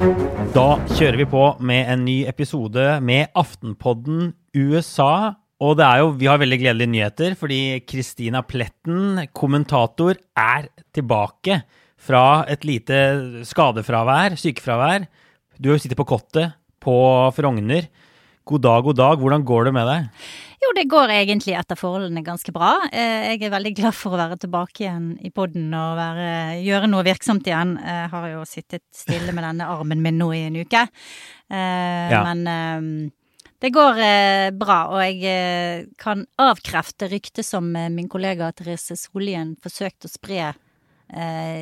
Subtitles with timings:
[0.00, 5.36] Da kjører vi på med en ny episode med Aftenpodden USA.
[5.60, 11.58] Og det er jo, vi har veldig gledelige nyheter, fordi Christina Pletten, kommentator, er tilbake
[12.00, 12.96] fra et lite
[13.44, 15.04] skadefravær, sykefravær.
[15.60, 16.96] Du sittet på kottet på
[17.36, 17.90] Frogner.
[18.48, 19.20] God dag, god dag.
[19.20, 20.08] Hvordan går det med deg?
[20.60, 22.74] Jo, det går egentlig etter forholdene ganske bra.
[22.92, 26.26] Eh, jeg er veldig glad for å være tilbake igjen i poden og være,
[26.60, 27.78] gjøre noe virksomt igjen.
[27.80, 30.82] Jeg har jo sittet stille med denne armen min nå i en uke.
[31.48, 32.20] Eh, ja.
[32.28, 34.00] Men eh, det går
[34.56, 40.46] bra, og jeg kan avkrefte ryktet som min kollega Therese Solien forsøkte å spre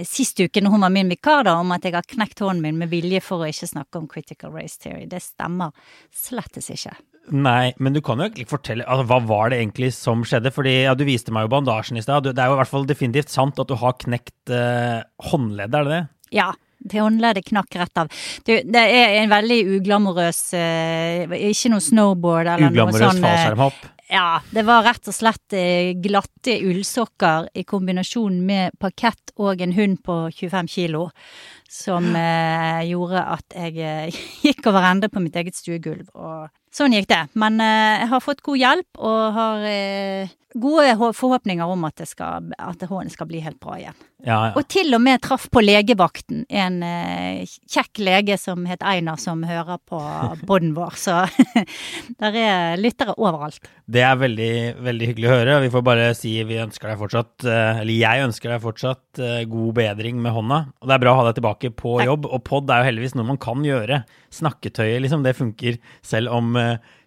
[0.07, 2.79] sist uke når hun var min vikar, da, om at jeg har knekt hånden min
[2.79, 5.09] med vilje for å ikke snakke om critical race theory.
[5.11, 5.75] Det stemmer
[6.15, 6.95] slettes ikke.
[7.35, 10.53] Nei, men du kan jo ikke fortelle altså, Hva var det egentlig som skjedde?
[10.55, 12.31] Fordi ja, Du viste meg jo bandasjen i stad.
[12.31, 15.85] Det er jo i hvert fall definitivt sant at du har knekt eh, håndleddet, er
[15.89, 16.07] det det?
[16.41, 16.55] Ja.
[16.79, 18.11] Det håndleddet knakk rett av.
[18.47, 23.81] Du, det er en veldig uglamorøs eh, Ikke noe snowboard eller noe sånn Uglamorøs fallskjermhopp?
[24.09, 25.57] Ja, det var rett og slett
[26.01, 31.03] glatte ullsokker i kombinasjon med parkett og en hund på 25 kilo
[31.69, 36.09] som eh, gjorde at jeg eh, gikk over ende på mitt eget stuegulv.
[36.17, 37.23] Og sånn gikk det.
[37.39, 42.53] Men eh, jeg har fått god hjelp og har eh, gode forhåpninger om at, skal,
[42.59, 43.99] at hånden skal bli helt bra igjen.
[44.27, 44.55] Ja, ja.
[44.59, 49.45] Og til og med traff på legevakten en eh, kjekk lege som het Einar, som
[49.47, 50.01] hører på
[50.49, 50.97] poden vår.
[50.99, 51.21] Så
[52.23, 53.71] der er lyttere overalt.
[53.87, 54.51] Det er veldig,
[54.83, 55.59] veldig hyggelig å høre.
[55.63, 59.45] Vi får bare si vi ønsker deg fortsatt, eh, eller jeg ønsker deg fortsatt eh,
[59.53, 60.61] god bedring med hånda.
[60.83, 62.27] Og det er bra å ha deg tilbake på jobb.
[62.27, 64.03] Og pod er jo heldigvis noe man kan gjøre.
[64.35, 66.59] Snakketøyet, liksom, det funker selv om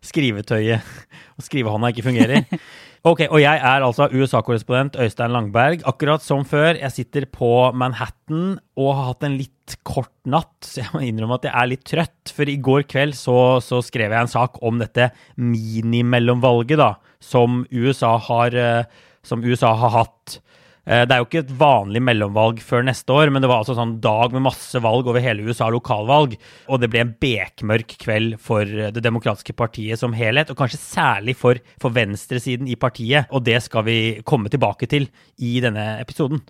[0.02, 0.96] skrivetøyet
[1.36, 2.48] og skrivehånda ikke fungerer.
[3.02, 5.82] Ok, Og jeg er altså USA-korrespondent Øystein Langberg.
[5.90, 10.84] Akkurat som før, jeg sitter på Manhattan og har hatt en litt kort natt, så
[10.84, 12.34] jeg må innrømme at jeg er litt trøtt.
[12.38, 17.64] For i går kveld så, så skrev jeg en sak om dette minimellomvalget da, som
[17.74, 20.38] USA har, eh, som USA har hatt.
[20.82, 23.76] Eh, det er jo ikke et vanlig mellomvalg før neste år, men det var altså
[23.78, 26.34] sånn dag med masse valg over hele USA, lokalvalg.
[26.74, 31.36] Og det ble en bekmørk kveld for Det demokratiske partiet som helhet, og kanskje særlig
[31.38, 33.30] for, for venstresiden i partiet.
[33.30, 36.42] Og det skal vi komme tilbake til i denne episoden.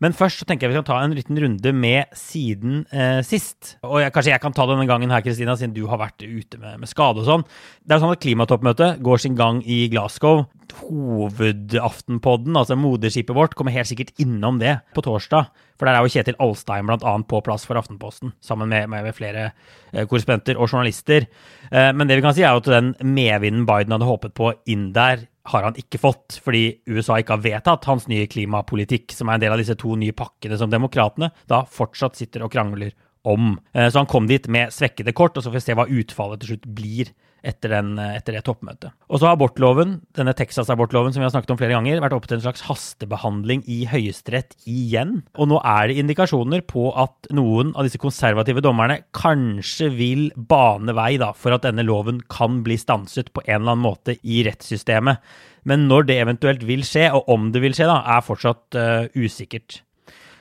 [0.00, 3.76] Men først så tenker jeg vi skal ta en liten runde med siden eh, sist.
[3.82, 6.60] Og jeg, kanskje jeg kan ta denne gangen her, Kristina, siden du har vært ute
[6.62, 7.46] med, med skade og sånn.
[7.82, 10.46] Det er jo sånn at Klimatoppmøtet går sin gang i Glasgow
[10.78, 15.50] hovedaftenpodden, altså moderskipet vårt, kommer helt sikkert innom det på torsdag.
[15.80, 17.12] For der er jo Kjetil Alstein bl.a.
[17.24, 21.24] på plass for Aftenposten, sammen med, med, med flere eh, korrespondenter og journalister.
[21.70, 24.52] Eh, men det vi kan si, er jo at den medvinden Biden hadde håpet på
[24.68, 29.30] inn der, har han ikke fått, fordi USA ikke har vedtatt hans nye klimapolitikk, som
[29.30, 32.92] er en del av disse to nye pakkene som demokratene da fortsatt sitter og krangler
[33.24, 33.54] om.
[33.72, 36.42] Eh, så han kom dit med svekkede kort, og så får vi se hva utfallet
[36.42, 37.12] til slutt blir
[37.46, 38.94] etter, den, etter, det toppmøtet.
[39.08, 42.30] Og så har abortloven, denne Texas-abortloven som vi har snakket om flere ganger, vært oppe
[42.30, 45.20] til en slags hastebehandling i Høyesterett igjen.
[45.40, 50.94] Og nå er det indikasjoner på at noen av disse konservative dommerne kanskje vil bane
[50.96, 54.42] vei da, for at denne loven kan bli stanset på en eller annen måte i
[54.46, 55.22] rettssystemet.
[55.68, 59.06] Men når det eventuelt vil skje, og om det vil skje, da, er fortsatt uh,
[59.16, 59.82] usikkert.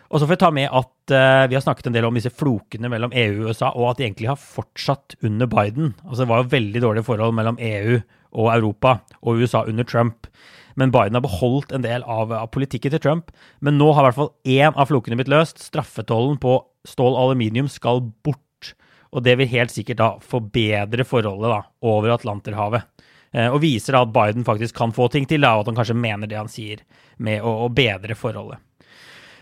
[0.09, 2.31] Og så får vi ta med at uh, vi har snakket en del om disse
[2.33, 5.93] flokene mellom EU og USA, og at de egentlig har fortsatt under Biden.
[6.05, 10.27] Altså Det var jo veldig dårlige forhold mellom EU og Europa og USA under Trump.
[10.75, 13.31] men Biden har beholdt en del av, av politikken til Trump.
[13.59, 15.59] Men nå har i hvert fall én av flokene blitt løst.
[15.59, 16.53] Straffetollen på
[16.87, 18.71] stål og aluminium skal bort.
[19.11, 22.87] Og det vil helt sikkert da forbedre forholdet da, over Atlanterhavet.
[23.33, 25.81] Eh, og viser da at Biden faktisk kan få ting til, da, og at han
[25.81, 26.85] kanskje mener det han sier
[27.17, 28.63] med å, å bedre forholdet.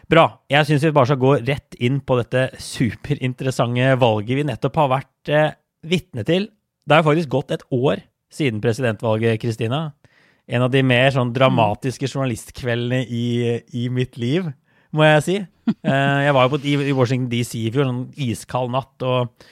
[0.07, 0.24] Bra.
[0.48, 4.94] Jeg syns vi bare skal gå rett inn på dette superinteressante valget vi nettopp har
[4.94, 5.50] vært eh,
[5.83, 6.48] vitne til.
[6.88, 9.81] Det har faktisk gått et år siden presidentvalget, Kristina.
[10.48, 13.27] En av de mer sånn dramatiske journalistkveldene i,
[13.75, 14.48] i mitt liv,
[14.95, 15.38] må jeg si.
[15.68, 19.04] Eh, jeg var jo på, i, Washington DC i fjor, en iskald natt.
[19.04, 19.48] og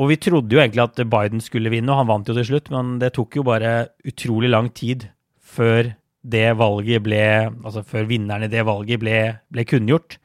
[0.00, 2.70] og vi trodde jo egentlig at Biden skulle vinne, og han vant jo til slutt,
[2.72, 5.10] men det tok jo bare utrolig lang tid
[5.44, 5.90] før
[6.20, 9.18] det valget ble Altså før vinneren i det valget ble,
[9.52, 10.18] ble kunngjort.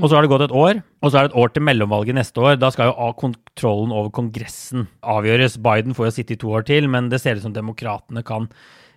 [0.00, 2.16] Og så har det gått et år, og så er det et år til mellomvalget
[2.16, 2.54] neste år.
[2.56, 5.58] Da skal jo kontrollen over Kongressen avgjøres.
[5.60, 8.48] Biden får jo sitte i to år til, men det ser ut som demokratene kan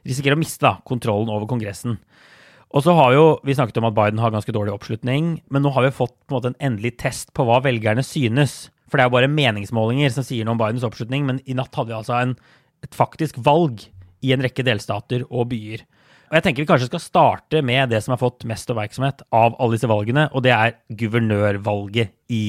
[0.07, 1.97] risikere å miste da, kontrollen over Kongressen.
[2.71, 5.73] Og så har jo, Vi snakket om at Biden har ganske dårlig oppslutning, men nå
[5.75, 8.69] har vi fått på en måte en endelig test på hva velgerne synes.
[8.87, 11.75] For det er jo bare meningsmålinger som sier noe om Bidens oppslutning, men i natt
[11.75, 12.35] hadde vi altså en,
[12.83, 13.83] et faktisk valg
[14.23, 15.83] i en rekke delstater og byer.
[16.29, 19.57] Og jeg tenker vi kanskje skal starte med det som har fått mest oppmerksomhet av
[19.59, 22.45] alle disse valgene, og det er guvernørvalget i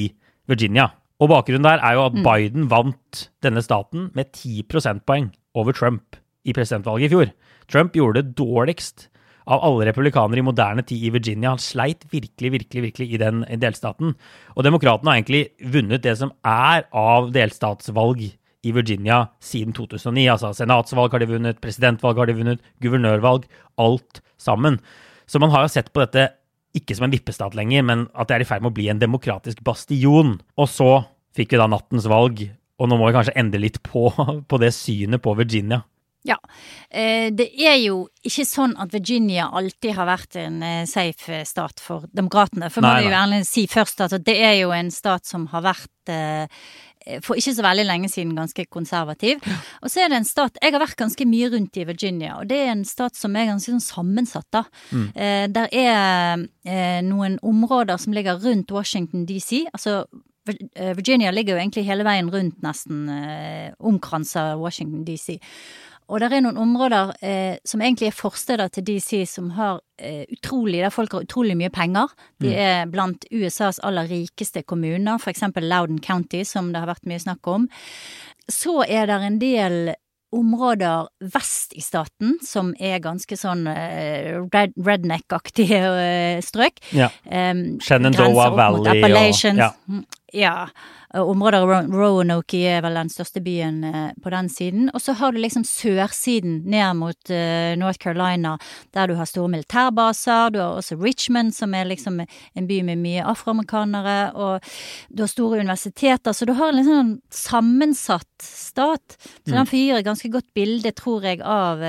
[0.49, 0.89] Virginia.
[1.21, 2.23] Og bakgrunnen der er jo at mm.
[2.25, 7.31] Biden vant denne staten med 10 prosentpoeng over Trump i presidentvalget i fjor.
[7.67, 9.07] Trump gjorde det dårligst
[9.47, 11.53] av alle republikanere i moderne tid i Virginia.
[11.55, 14.13] Han sleit virkelig, virkelig, virkelig i den delstaten.
[14.55, 18.25] Og demokratene har egentlig vunnet det som er av delstatsvalg
[18.65, 20.25] i Virginia siden 2009.
[20.33, 23.47] Altså senatsvalg har de vunnet, presidentvalg har de vunnet, guvernørvalg.
[23.81, 24.79] Alt sammen.
[25.27, 26.29] Så man har jo sett på dette
[26.77, 29.01] ikke som en vippestat lenger, men at det er i ferd med å bli en
[29.01, 30.37] demokratisk bastion.
[30.59, 30.91] Og så
[31.37, 32.43] fikk vi da nattens valg,
[32.77, 34.09] og nå må vi kanskje endre litt på,
[34.49, 35.83] på det synet på Virginia.
[36.27, 36.35] Ja.
[36.89, 41.79] Eh, det er jo ikke sånn at Virginia alltid har vært en eh, safe stat
[41.83, 42.71] for demokratene.
[42.73, 45.63] For man må jo ærlig si først at det er jo en stat som har
[45.69, 46.65] vært eh,
[47.23, 49.41] for ikke så veldig lenge siden ganske konservativ.
[49.81, 52.49] Og så er det en stat Jeg har vært ganske mye rundt i Virginia, og
[52.49, 54.63] det er en stat som er ganske sånn sammensatt, da.
[54.91, 55.09] Mm.
[55.15, 59.65] Eh, der er eh, noen områder som ligger rundt Washington DC.
[59.73, 60.03] Altså
[60.47, 63.07] Virginia ligger jo egentlig hele veien rundt, nesten.
[63.11, 65.37] Eh, omkranser Washington DC.
[66.07, 70.23] Og det er noen områder eh, som egentlig er forsteder til DC som har eh,
[70.31, 72.13] utrolig, der folk har utrolig mye penger.
[72.39, 72.57] De mm.
[72.63, 75.43] er blant USAs aller rikeste kommuner, f.eks.
[75.59, 77.67] Loudon County, som det har vært mye snakk om.
[78.47, 79.79] Så er det en del
[80.35, 86.81] områder vest i staten som er ganske sånn uh, red, redneck-aktige uh, strøk.
[86.95, 87.07] Ja.
[87.23, 89.71] Um, Shenandoah Valley og ja.
[90.33, 90.69] Ja.
[91.13, 94.89] Området av Roanoke er vel den største byen eh, på den siden.
[94.91, 98.57] Og så har du liksom sørsiden ned mot uh, North Carolina,
[98.91, 100.51] der du har store militærbaser.
[100.51, 104.17] Du har også Richmond, som er liksom en by med mye afroamerikanere.
[104.35, 104.67] Og
[105.07, 109.15] du har store universiteter, så du har en liksom sammensatt stat.
[109.47, 109.55] Så mm.
[109.55, 111.79] den får et ganske godt bilde, tror jeg, av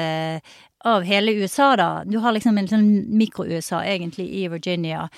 [0.84, 2.02] av hele USA, da.
[2.04, 2.88] Du har liksom en sånn
[3.19, 5.08] mikro-USA, egentlig, i Virginia.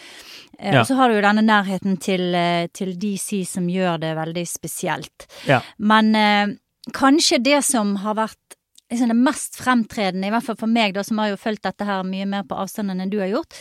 [0.59, 0.81] Eh, ja.
[0.81, 4.47] Og så har du jo denne nærheten til, eh, til, DC som gjør det veldig
[4.49, 5.29] spesielt.
[5.49, 5.61] Ja.
[5.79, 6.57] Men eh,
[6.97, 8.57] kanskje det som har vært
[8.91, 11.87] liksom det mest fremtredende, i hvert fall for meg, da, som har jo fulgt dette
[11.87, 13.55] her mye mer på avstand enn du har gjort,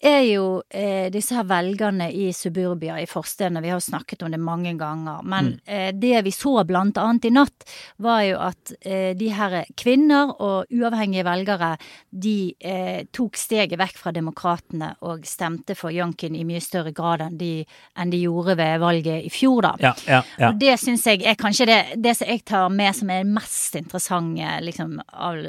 [0.00, 3.60] er jo eh, disse her velgerne i suburbia i forstedene.
[3.60, 5.22] Vi har snakket om det mange ganger.
[5.22, 5.58] Men mm.
[5.64, 7.66] eh, det vi så blant annet i natt,
[8.00, 11.74] var jo at eh, de her kvinner og uavhengige velgere,
[12.10, 17.24] de eh, tok steget vekk fra demokratene og stemte for Youngkin i mye større grad
[17.26, 17.52] enn de,
[18.00, 19.74] enn de gjorde ved valget i fjor, da.
[19.84, 20.52] Ja, ja, ja.
[20.52, 23.76] Og det syns jeg er kanskje det, det som jeg tar med som er mest
[23.76, 25.44] interessante, liksom, av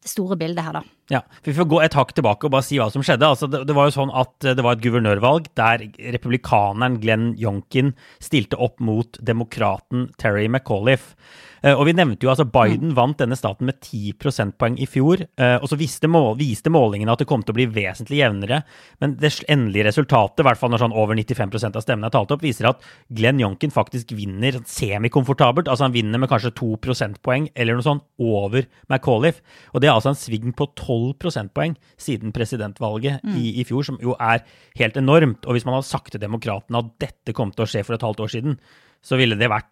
[0.00, 0.82] det store bildet her, da.
[1.10, 3.26] Ja, Vi får gå et hakk tilbake og bare si hva som skjedde.
[3.26, 7.32] Altså, det, det, var jo sånn at eh, det var et guvernørvalg der republikaneren Glenn
[7.40, 7.92] Jonkin
[8.22, 11.16] stilte opp mot demokraten Terry McAuliffe.
[11.62, 12.96] Eh, og vi nevnte jo altså Biden mm.
[12.96, 15.22] vant denne staten med 10 prosentpoeng i fjor.
[15.24, 18.62] Eh, og så viste, mål, viste, målingene at det kom til å bli vesentlig jevnere.
[19.02, 22.34] Men det endelige resultatet, i hvert fall når sånn over 95 av stemmene er talt
[22.34, 25.70] opp, viser at Glenn Jonken faktisk vinner semikomfortabelt.
[25.70, 29.44] Altså han vinner med kanskje 2 prosentpoeng eller noe sånt over McAuliffe.
[29.74, 33.36] Og det er altså en sving på 12 prosentpoeng siden presidentvalget mm.
[33.36, 34.44] i, i fjor, som jo er
[34.80, 35.44] helt enormt.
[35.46, 38.06] Og hvis man hadde sagt til demokratene at dette kom til å skje for et
[38.06, 38.56] halvt år siden,
[39.00, 39.70] så ville det vært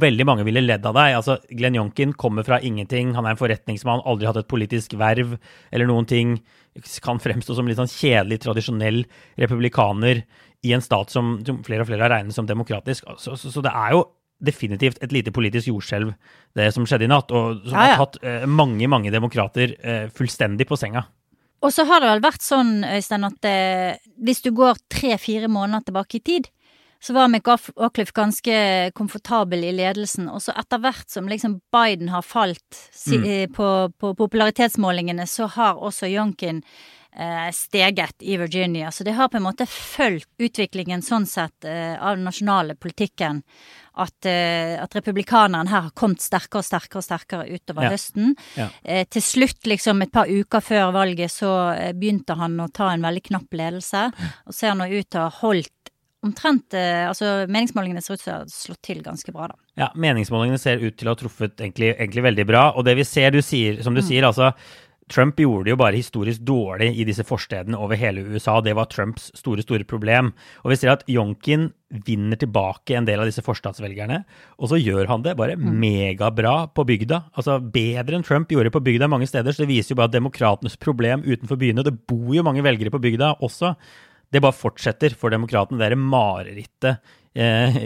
[0.00, 1.14] Veldig mange ville ledd av deg.
[1.18, 3.12] Altså, Glenn Jonkin kommer fra ingenting.
[3.16, 5.36] Han er en forretningsmann, aldri hatt et politisk verv
[5.70, 6.38] eller noen ting.
[7.04, 9.02] Kan fremstå som litt sånn kjedelig, tradisjonell
[9.40, 10.24] republikaner
[10.64, 13.04] i en stat som, som flere og flere har regnet som demokratisk.
[13.20, 14.06] Så, så, så, det er jo
[14.46, 16.10] definitivt et lite politisk jordskjelv,
[16.56, 17.94] det som skjedde i natt, og som Ja, ja.
[17.96, 21.06] har tatt eh, mange, mange demokrater eh, fullstendig på senga.
[21.64, 25.88] Og så har det vel vært sånn, Øystein, at eh, hvis du går tre-fire måneder
[25.88, 26.50] tilbake i tid,
[27.06, 28.56] så var McAuliffe ganske
[28.98, 30.26] komfortabel i ledelsen.
[30.32, 33.54] Og så etter hvert som liksom Biden har falt si, mm.
[33.54, 36.64] på, på popularitetsmålingene, så har også Youngkin
[37.14, 38.90] eh, steget i Virginia.
[38.90, 43.44] Så det har på en måte fulgt utviklingen sånn sett eh, av den nasjonale politikken.
[43.96, 47.94] At, eh, at republikaneren her har kommet sterkere og sterkere og sterkere utover Ja.
[47.94, 48.34] høsten.
[48.58, 48.68] Ja.
[48.84, 52.90] Eh, til slutt, liksom et par uker før valget, så eh, begynte han å ta
[52.90, 54.10] en veldig knapp ledelse.
[54.46, 55.72] Og ser nå ut til å ha holdt
[56.26, 59.60] omtrent eh, Altså meningsmålingene ser ut til å ha slått til ganske bra, da.
[59.76, 62.66] Ja, meningsmålingene ser ut til å ha truffet egentlig, egentlig veldig bra.
[62.76, 64.52] Og det vi ser, du sier, som du sier, altså
[65.12, 68.56] Trump gjorde det jo bare historisk dårlig i disse forstedene over hele USA.
[68.64, 70.32] Det var Trumps store, store problem.
[70.64, 71.68] Og vi ser at Jonkin
[72.06, 74.24] vinner tilbake en del av disse forstadsvelgerne.
[74.58, 77.20] Og så gjør han det bare megabra på bygda.
[77.38, 79.54] Altså bedre enn Trump gjorde på bygda mange steder.
[79.54, 82.90] Så det viser jo bare at demokratenes problem utenfor byene Det bor jo mange velgere
[82.90, 83.76] på bygda også.
[84.32, 85.78] Det bare fortsetter for demokratene.
[85.78, 86.98] Det er marerittet
[87.36, 87.76] eh,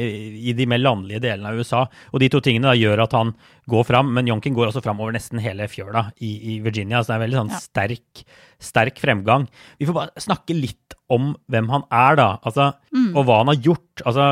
[0.49, 1.83] i de mer landlige delene av USA.
[2.15, 3.35] Og de to tingene da gjør at han
[3.71, 7.03] går fram, men Youngkin går også fram over nesten hele fjøla i, i Virginia.
[7.05, 7.61] Så det er en veldig sånn Ja.
[7.61, 8.25] sterk,
[8.59, 9.47] sterk fremgang.
[9.79, 12.29] Vi får bare snakke litt om hvem han er, da.
[12.47, 12.71] Altså,
[13.15, 14.03] Og hva han har gjort.
[14.07, 14.27] Altså,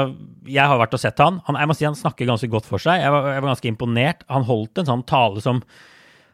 [0.47, 1.41] jeg har vært og sett han.
[1.47, 1.57] han.
[1.61, 3.01] Jeg må si han snakker ganske godt for seg.
[3.03, 4.23] Jeg var, jeg var ganske imponert.
[4.31, 5.63] Han holdt en sånn tale som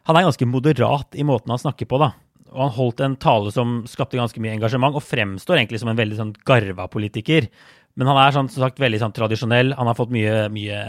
[0.05, 2.11] Han er ganske moderat i måten han snakker på, da.
[2.53, 5.97] Og han holdt en tale som skapte ganske mye engasjement, og fremstår egentlig som en
[5.99, 7.49] veldig sånn garva politiker.
[7.95, 9.71] Men han er sånn, som sagt veldig sånn tradisjonell.
[9.79, 10.79] Han har fått mye, mye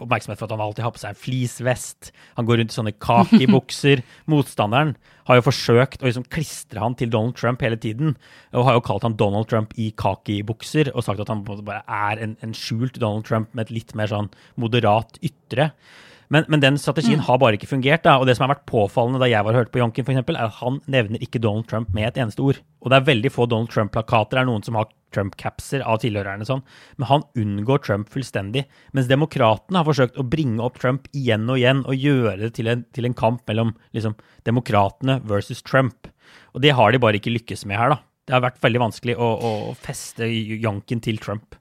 [0.00, 2.10] oppmerksomhet for at han alltid har på seg en fleecevest.
[2.38, 4.00] Han går rundt i sånne kakibukser.
[4.32, 4.94] Motstanderen
[5.28, 8.16] har jo forsøkt å liksom klistre han til Donald Trump hele tiden,
[8.56, 12.24] og har jo kalt han Donald Trump i kakibukser, og sagt at han bare er
[12.24, 15.74] en, en skjult Donald Trump med et litt mer sånn moderat ytre.
[16.30, 18.04] Men, men den strategien har bare ikke fungert.
[18.06, 20.38] da, og Det som har vært påfallende da jeg var og hørte på Jonken, eksempel,
[20.38, 22.60] er at han nevner ikke Donald Trump med et eneste ord.
[22.80, 24.38] Og det er veldig få Donald Trump-plakater.
[24.38, 26.46] Det er noen som har Trump-capser av tilhørerne.
[26.46, 26.62] sånn,
[26.98, 28.66] Men han unngår Trump fullstendig.
[28.92, 32.70] Mens demokratene har forsøkt å bringe opp Trump igjen og igjen og gjøre det til
[32.70, 34.14] en, til en kamp mellom liksom,
[34.46, 36.06] demokratene versus Trump.
[36.54, 37.90] Og det har de bare ikke lykkes med her.
[37.90, 37.98] da.
[38.26, 41.58] Det har vært veldig vanskelig å, å feste janken til Trump.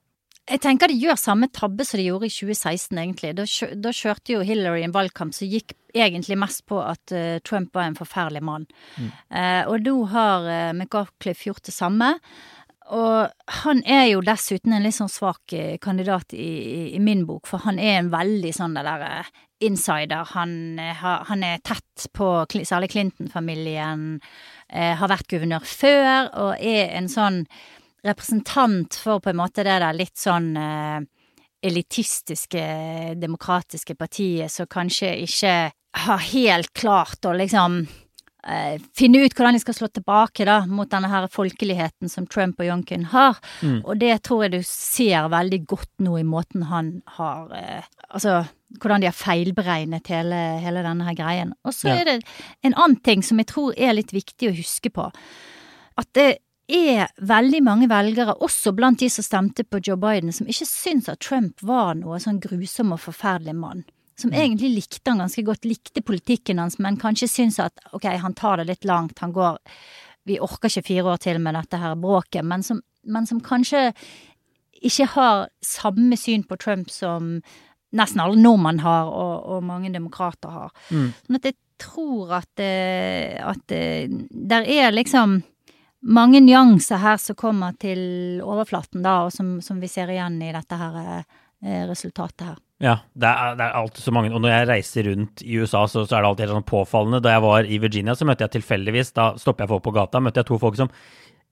[0.49, 3.33] Jeg tenker de gjør samme tabbe som de gjorde i 2016, egentlig.
[3.37, 3.45] Da,
[3.77, 7.89] da kjørte jo Hillary en valgkamp som gikk egentlig mest på at uh, Trump var
[7.89, 8.65] en forferdelig mann.
[8.97, 12.15] Eh, og nå har uh, McAuliffe gjort det samme.
[12.89, 13.29] Og
[13.61, 15.53] han er jo dessuten en litt sånn svak
[15.83, 19.27] kandidat i, i, i min bok, for han er en veldig sånn det derre
[19.61, 20.25] insider.
[20.31, 22.31] Han, han er tett på
[22.65, 24.07] særlig Clinton-familien,
[24.73, 27.43] har vært guvernør før, og er en sånn
[28.05, 30.99] representant for på en måte det der litt sånn eh,
[31.61, 32.61] elitistiske,
[33.19, 35.55] demokratiske partiet som kanskje ikke
[36.05, 37.81] har helt klart å liksom
[38.47, 42.61] eh, finne ut hvordan de skal slå tilbake da, mot denne her folkeligheten som Trump
[42.61, 43.39] og Youngkin har.
[43.83, 48.39] Og det tror jeg du ser veldig godt nå i måten han har eh, Altså
[48.79, 51.51] hvordan de har feilberegnet hele, hele denne her greien.
[51.65, 51.95] Og så Ja.
[51.99, 52.15] er det
[52.63, 55.07] en annen ting som jeg tror er litt viktig å huske på.
[55.97, 56.37] At det
[56.69, 61.09] er veldig mange velgere, også blant de som stemte på Joe Biden, som ikke syns
[61.09, 63.85] at Trump var noe sånn grusom og forferdelig mann.
[64.19, 68.35] Som egentlig likte han ganske godt, likte politikken hans, men kanskje syns at ok, han
[68.35, 69.59] tar det litt langt, han går
[70.27, 73.93] Vi orker ikke fire år til med dette her bråket, men som, men som kanskje
[74.85, 77.39] ikke har samme syn på Trump som
[77.95, 80.75] nesten alle nordmenn har, og, og mange demokrater har.
[81.25, 85.39] Sånn at jeg tror at, eh, at eh, der er liksom
[86.01, 90.53] mange nyanser her som kommer til overflaten, da, og som, som vi ser igjen i
[90.55, 92.57] dette her eh, resultatet her.
[92.79, 94.31] Ja, det er, det er alltid så mange.
[94.31, 97.19] Og når jeg reiser rundt i USA, så, så er det alltid helt sånn påfallende.
[97.25, 100.21] Da jeg var i Virginia, så møtte jeg tilfeldigvis, da stopper jeg folk på gata,
[100.23, 100.93] møtte jeg to folk som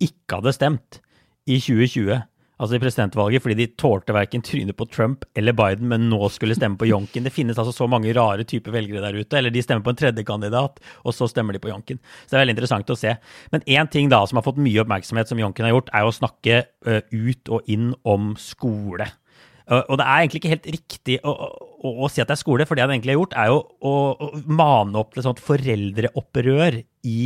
[0.04, 1.02] ikke hadde stemt
[1.48, 2.22] i 2020.
[2.58, 6.56] Altså i presidentvalget, fordi de tålte verken trynet på Trump eller Biden, men nå skulle
[6.58, 7.28] stemme på Jonken.
[7.28, 9.38] Det finnes altså så mange rare typer velgere der ute.
[9.38, 12.02] Eller de stemmer på en tredjekandidat, og så stemmer de på Jonken.
[12.26, 13.14] Så det er veldig interessant å se.
[13.54, 16.16] Men én ting da som har fått mye oppmerksomhet, som Jonken har gjort, er å
[16.18, 19.06] snakke uh, ut og inn om skole.
[19.68, 21.32] Og det er egentlig ikke helt riktig å,
[21.84, 23.58] å, å si at det er skole, for det han egentlig har gjort, er jo
[23.60, 26.80] å, å mane opp til sånt foreldreopprør
[27.12, 27.20] i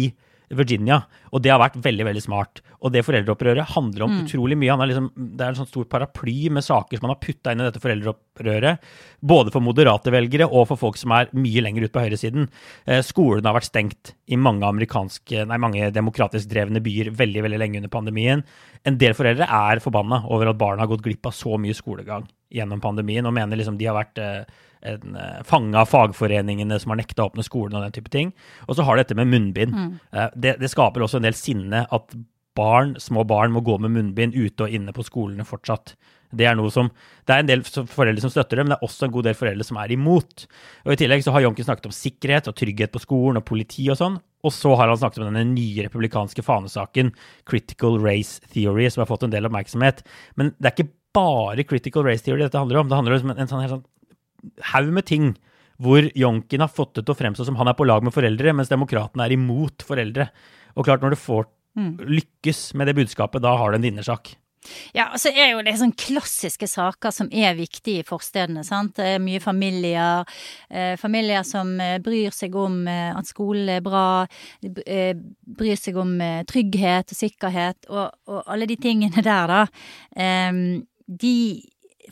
[0.58, 1.02] Virginia.
[1.32, 2.62] Og det har vært veldig veldig smart.
[2.82, 4.72] Og det foreldreopprøret handler om utrolig mye.
[4.74, 7.62] Han liksom, det er en sånn stor paraply med saker som man har putta inn
[7.62, 8.88] i dette foreldreopprøret.
[9.22, 12.50] Både for moderate velgere og for folk som er mye lenger ut på høyresiden.
[12.86, 17.82] Eh, skolene har vært stengt i mange, nei, mange demokratisk drevne byer veldig veldig lenge
[17.82, 18.44] under pandemien.
[18.88, 22.26] En del foreldre er forbanna over at barna har gått glipp av så mye skolegang
[22.52, 26.94] gjennom pandemien, og mener liksom de har vært eh, en uh, fange av fagforeningene som
[26.94, 28.34] har nekta å åpne skolen og den type ting.
[28.68, 29.76] Og så har du dette med munnbind.
[29.76, 29.92] Mm.
[30.14, 32.18] Uh, det, det, skaper også en del sinne at
[32.58, 35.96] barn, små barn må gå med munnbind ute og inne på skolene fortsatt.
[36.32, 36.88] Det er noe som,
[37.28, 39.36] det er en del foreldre som støtter det, men det er også en god del
[39.36, 40.46] foreldre som er imot.
[40.86, 43.90] Og I tillegg så har Jonken snakket om sikkerhet og trygghet på skolen og politi
[43.92, 44.16] og sånn.
[44.48, 47.12] Og så har han snakket om denne nye republikanske fanesaken,
[47.50, 50.02] Critical Race Theory, som har fått en del oppmerksomhet.
[50.40, 52.90] Men det er ikke bare Critical Race Theory dette handler om.
[52.90, 53.84] Det handler om en, sånn
[54.74, 55.32] haug med ting
[55.82, 58.54] hvor Jonkin har fått det til å fremstå som han er på lag med foreldre,
[58.54, 60.28] mens demokratene er imot foreldre.
[60.78, 61.96] Og klart, når du får mm.
[62.20, 64.36] lykkes med det budskapet, da har du en vinnersak.
[64.94, 68.62] Ja, og så er jo det sånn klassiske saker som er viktige i forstedene.
[68.64, 68.94] sant?
[69.00, 70.28] Det er mye familier.
[70.70, 74.28] Eh, familier som eh, bryr seg om eh, at skolen er bra.
[74.62, 76.14] Eh, bryr seg om
[76.50, 79.66] trygghet og sikkerhet og, og, alle de tingene der, da.
[80.14, 80.62] Eh,
[81.12, 81.36] de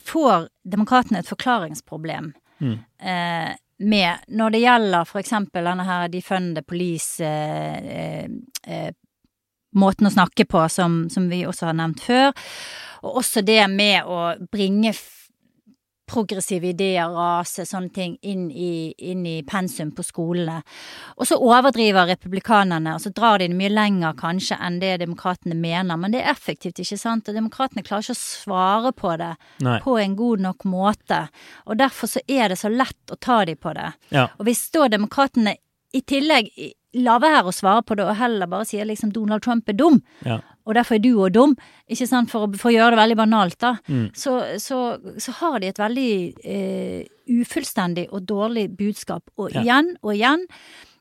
[0.04, 2.78] får demokratene et forklaringsproblem mm.
[3.02, 8.26] eh, med når det gjelder eksempel denne her defund the police eh,
[8.66, 8.90] eh,
[10.10, 12.32] å snakke på, som, som, vi også har nevnt før.
[13.06, 14.92] Og også det med å bringe
[16.10, 20.60] progressive ideer, rase, sånne ting inn i, inn i, pensum på skolene.
[21.16, 25.56] Og så overdriver republikanerne, og så drar de det mye lenger kanskje enn det demokratene
[25.58, 26.00] mener.
[26.00, 27.30] Men det er effektivt, ikke sant?
[27.30, 29.32] Og demokratene klarer ikke å svare på det
[29.66, 29.78] Nei.
[29.84, 31.22] på en god nok måte.
[31.66, 33.92] Og derfor så er det så lett å ta de på det.
[34.14, 34.28] Ja.
[34.38, 35.56] Og hvis da demokratene
[35.94, 36.50] i tillegg
[36.98, 40.00] lar være å svare på det, og heller bare sier liksom Donald Trump er dum,
[40.26, 40.40] ja.
[40.66, 41.56] og derfor er du òg dum,
[41.90, 44.06] ikke sant, for, for, å gjøre det veldig banalt, da, mm.
[44.18, 44.80] så, så,
[45.18, 49.30] så, har de et veldig eh, ufullstendig og dårlig budskap.
[49.38, 49.62] Og ja.
[49.62, 50.46] igjen og igjen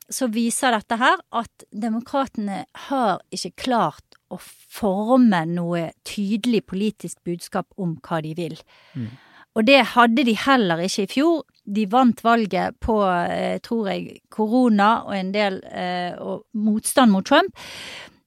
[0.10, 7.70] så viser dette her at demokratene har ikke klart å forme noe tydelig politisk budskap
[7.78, 8.58] om hva de vil.
[8.98, 9.10] Mm.
[9.58, 11.42] Og det hadde de heller ikke i fjor.
[11.70, 17.26] De vant valget på, eh, tror jeg, korona og en del eh, og motstand mot
[17.26, 17.54] Trump.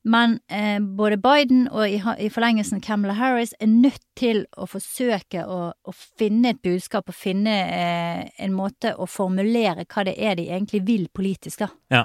[0.05, 5.45] Men eh, både Biden og i, i, forlengelsen Camelot Harris er nødt til å forsøke
[5.47, 10.41] å, å finne et budskap og finne eh, en måte å formulere hva det er
[10.41, 11.71] de egentlig vil politisk, da.
[11.95, 12.03] Ja.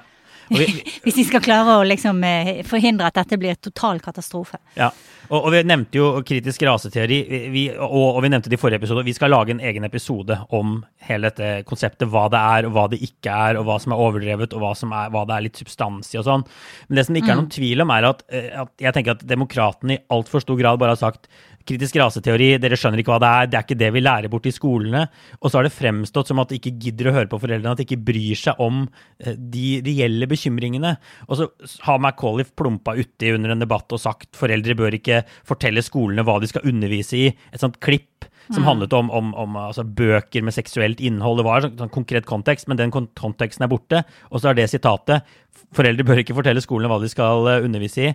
[0.49, 0.67] Vi,
[1.03, 4.59] Hvis de skal klare å liksom, eh, forhindre at dette blir total katastrofe.
[4.77, 4.91] Ja,
[5.27, 7.17] og, og, vi nevnte jo kritisk raseteori,
[7.51, 9.03] vi, og, og, vi nevnte det i forrige episode.
[9.07, 12.07] Vi skal lage en egen episode om hele dette konseptet.
[12.11, 14.71] Hva det er, og hva det ikke er, og hva som er overdrevet, og hva,
[14.71, 16.47] er, hva det er litt substans i og sånn.
[16.87, 17.55] Men det som det ikke er noen mm.
[17.57, 20.95] tvil om, er at, eh, at jeg tenker at demokratene i altfor stor grad bare
[20.95, 21.27] har sagt
[21.67, 24.47] kritisk raseteori, dere skjønner ikke hva det er, det er ikke det vi lærer bort
[24.49, 25.03] i skolene.
[25.41, 27.81] Og så har det fremstått som at de ikke gidder å høre på foreldrene, at
[27.81, 30.95] de ikke bryr seg om eh, de reelle bekymringene.
[31.27, 31.49] Og så
[31.87, 36.39] har Macauliffe plumpa uti under en debatt og sagt foreldre bør ikke fortelle skolene hva
[36.41, 37.29] de skal undervise i.
[37.51, 38.67] Et sånt klipp som mm.
[38.67, 41.41] handlet om, om, om altså, bøker med seksuelt innhold.
[41.41, 44.03] Det var en sånn konkret kontekst, men den konteksten er borte.
[44.31, 45.35] Og så er det sitatet
[45.75, 48.11] Foreldre bør ikke fortelle skolene hva de skal eh, undervise i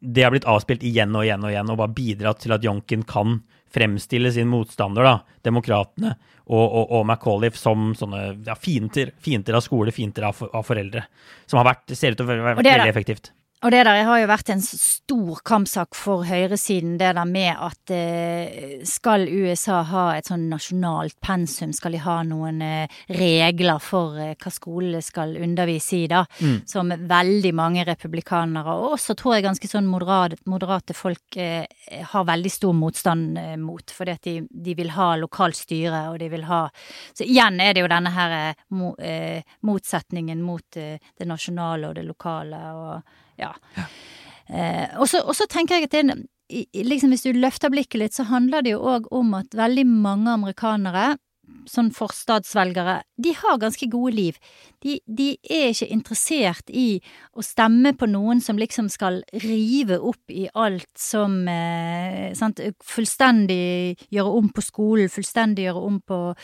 [0.00, 3.04] det har blitt avspilt igjen og igjen og igjen, og bare bidratt til at Jonken
[3.08, 3.38] kan
[3.74, 9.64] fremstille sin motstander, da, demokratene, og, og, og Macauliffe som sånne ja, fiender, fiender av
[9.64, 11.06] skole, fiender av, av, foreldre.
[11.50, 13.32] Som har vært, ser ut til å være veldig effektivt.
[13.64, 17.92] Og det der har jo vært en stor kampsak for høyresiden, det der med at
[17.96, 24.20] eh, skal USA ha et sånn nasjonalt pensum, skal de ha noen eh, regler for
[24.20, 26.58] eh, hva skolene skal undervise i, da, mm.
[26.68, 32.52] som veldig mange republikanere, og også tror jeg ganske sånn moderate, moderate folk har veldig
[32.52, 36.66] stor motstand mot, fordi at de, de, vil ha lokalt styre, og de vil ha
[37.16, 38.92] Så igjen er det jo denne her mo,
[39.64, 42.60] motsetningen mot det nasjonale og det lokale.
[42.74, 43.52] og ja.
[43.76, 43.88] ja.
[44.48, 46.16] Eh, og så tenker jeg at det,
[46.76, 50.34] liksom hvis du løfter blikket litt, så handler det jo òg om at veldig mange
[50.34, 51.14] amerikanere
[51.68, 54.38] sånn forstadsvelgere, de har ganske gode liv.
[54.84, 57.00] De, de, er ikke interessert i
[57.32, 63.96] å stemme på noen som liksom skal rive opp i alt som eh, sant, Fullstendig
[64.12, 66.34] gjøre om på skolen, fullstendig gjøre om på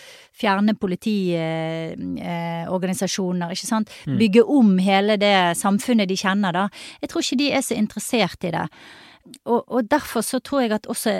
[0.40, 3.88] fjerne politiorganisasjoner, eh, ikke sant.
[4.08, 4.18] Mm.
[4.24, 6.64] Bygge om hele det samfunnet de kjenner, da.
[7.02, 8.66] Jeg tror ikke de er så interessert i det.
[9.44, 11.12] Og, og derfor så tror jeg at også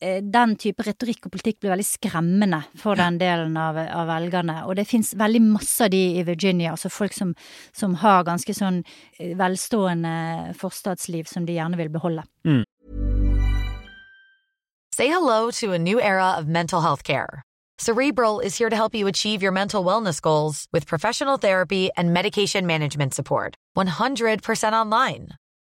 [0.00, 4.58] den type retorikk og politikk blir veldig skremmende for den delen av, av velgerne.
[4.68, 7.32] Og det fins veldig masse av de i Virginia, altså folk som,
[7.72, 8.82] som har ganske sånn
[9.18, 12.26] eh, velstående forstadsliv som de gjerne vil beholde.
[12.44, 12.64] Mm.
[14.92, 17.42] Say hello to a new era of mental health care.
[17.78, 22.14] Cerebral is here to help you achieve your mental wellness goals with professional therapy and
[22.14, 23.54] medication management support.
[23.76, 25.36] 100% online.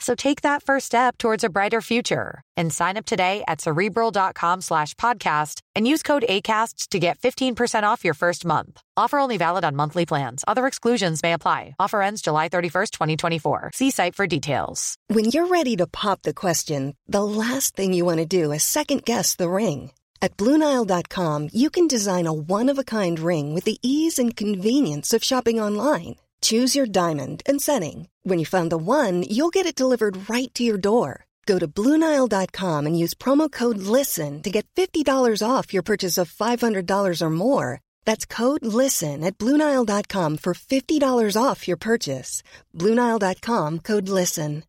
[0.00, 4.60] So take that first step towards a brighter future and sign up today at cerebral.com
[4.60, 8.80] slash podcast and use code ACasts to get 15% off your first month.
[8.96, 10.44] Offer only valid on monthly plans.
[10.46, 11.74] Other exclusions may apply.
[11.78, 13.70] Offer ends July 31st, 2024.
[13.74, 14.96] See site for details.
[15.08, 18.62] When you're ready to pop the question, the last thing you want to do is
[18.62, 19.92] second guess the ring.
[20.22, 24.34] At Bluenile.com, you can design a one of a kind ring with the ease and
[24.34, 26.16] convenience of shopping online.
[26.44, 28.08] Choose your diamond and setting.
[28.22, 31.24] When you find the one, you'll get it delivered right to your door.
[31.46, 35.06] Go to Bluenile.com and use promo code LISTEN to get $50
[35.42, 37.80] off your purchase of $500 or more.
[38.04, 42.42] That's code LISTEN at Bluenile.com for $50 off your purchase.
[42.74, 44.62] Bluenile.com code LISTEN.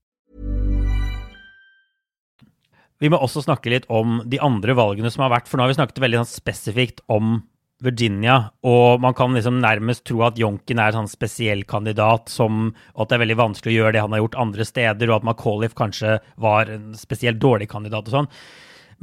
[3.03, 5.75] Vi må også snakke litt om de andre valgene som har vært, for nå vi
[5.75, 7.41] snakket veldig spesifikt om
[7.83, 12.69] Virginia, og man kan liksom nærmest tro at Jonken er en sånn spesiell kandidat, som,
[12.95, 15.17] og at det er veldig vanskelig å gjøre det han har gjort andre steder, og
[15.17, 18.31] at McAuliffe kanskje var en spesielt dårlig kandidat og sånn.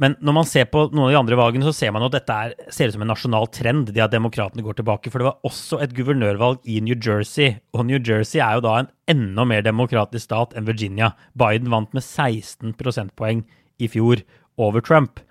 [0.01, 2.33] Men når man ser på noen av de andre valgene, så ser man at dette
[2.33, 5.11] er, ser ut som en nasjonal trend, det at demokratene går tilbake.
[5.13, 8.79] For det var også et guvernørvalg i New Jersey, og New Jersey er jo da
[8.81, 11.11] en enda mer demokratisk stat enn Virginia.
[11.37, 13.45] Biden vant med 16 prosentpoeng
[13.77, 14.25] i fjor
[14.57, 15.21] over Trump.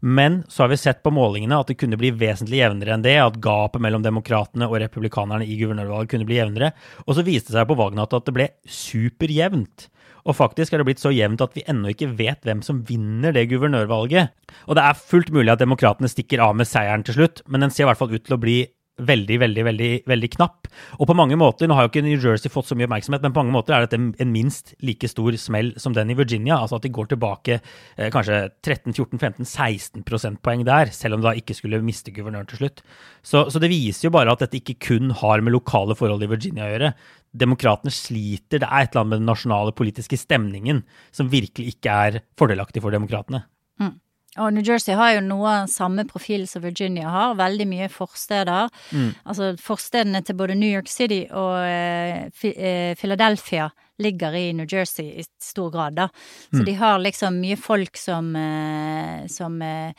[0.00, 3.16] Men så har vi sett på målingene at det kunne bli vesentlig jevnere enn det,
[3.20, 6.72] at gapet mellom demokratene og republikanerne i guvernørvalget kunne bli jevnere.
[7.06, 9.90] Og så viste det seg på valgnatta at det ble superjevnt.
[10.28, 13.32] Og faktisk er det blitt så jevnt at vi ennå ikke vet hvem som vinner
[13.36, 14.32] det guvernørvalget.
[14.68, 17.72] Og det er fullt mulig at demokratene stikker av med seieren til slutt, men den
[17.72, 18.58] ser i hvert fall ut til å bli
[19.06, 20.68] veldig, veldig, veldig, veldig knapp.
[20.98, 23.34] Og på mange måter, nå har jo ikke New Jersey fått så mye oppmerksomhet, men
[23.34, 26.58] på mange måter er dette en minst like stor smell som den i Virginia.
[26.58, 31.56] Altså at de går tilbake eh, kanskje 13-14-15-16 prosentpoeng der, selv om de da ikke
[31.58, 32.84] skulle miste guvernøren til slutt.
[33.22, 36.30] Så, så, det viser jo bare at dette ikke kun har med lokale forhold i
[36.30, 36.92] Virginia å gjøre.
[37.40, 40.84] Demokratene sliter, det er et eller annet med den nasjonale politiske stemningen
[41.14, 43.44] som virkelig ikke er fordelaktig for demokratene.
[43.80, 43.98] Mm.
[44.38, 47.36] Og New Jersey har jo noe av samme profil som Virginia har.
[47.38, 48.70] Veldig mye forsteder.
[48.94, 49.08] Mm.
[49.24, 53.66] Altså forstedene til både New York City og eh, Philadelphia
[54.00, 56.06] ligger i New Jersey i stor grad, da.
[56.48, 56.66] Så mm.
[56.68, 59.90] de har liksom mye folk som, eh, som eh,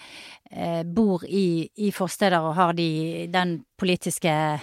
[0.88, 4.60] bor i, i forsteder og har de, den politiske Eh,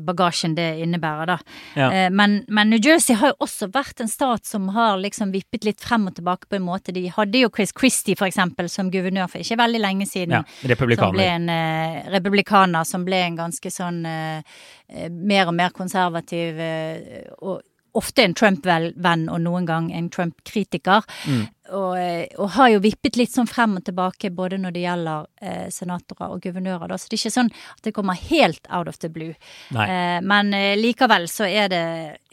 [0.00, 1.38] bagasjen det innebærer, da.
[1.74, 1.88] Ja.
[1.92, 5.66] Eh, men, men, New Jersey har jo også vært en stat som har liksom vippet
[5.66, 6.94] litt frem og tilbake på en måte.
[6.94, 10.38] De hadde jo Chris Christie, for eksempel, som guvernør for ikke veldig lenge siden.
[10.38, 11.10] Ja, republikaner.
[11.10, 14.58] Som ble en uh, republikaner, som ble en ganske sånn uh,
[15.10, 17.62] mer og mer konservativ uh, og
[17.94, 21.04] ofte en Trump-venn og noen gang en Trump-kritiker.
[21.30, 21.44] Mm.
[21.72, 25.28] Og, eh, og, har jo vippet litt sånn frem og tilbake både når det gjelder
[25.40, 26.90] eh, senatorer og guvernører.
[26.90, 26.98] Da.
[27.00, 29.32] Så det er ikke sånn at det kommer helt out of the blue.
[29.72, 31.86] Eh, men eh, likevel så er det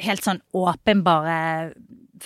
[0.03, 1.37] helt sånn åpenbare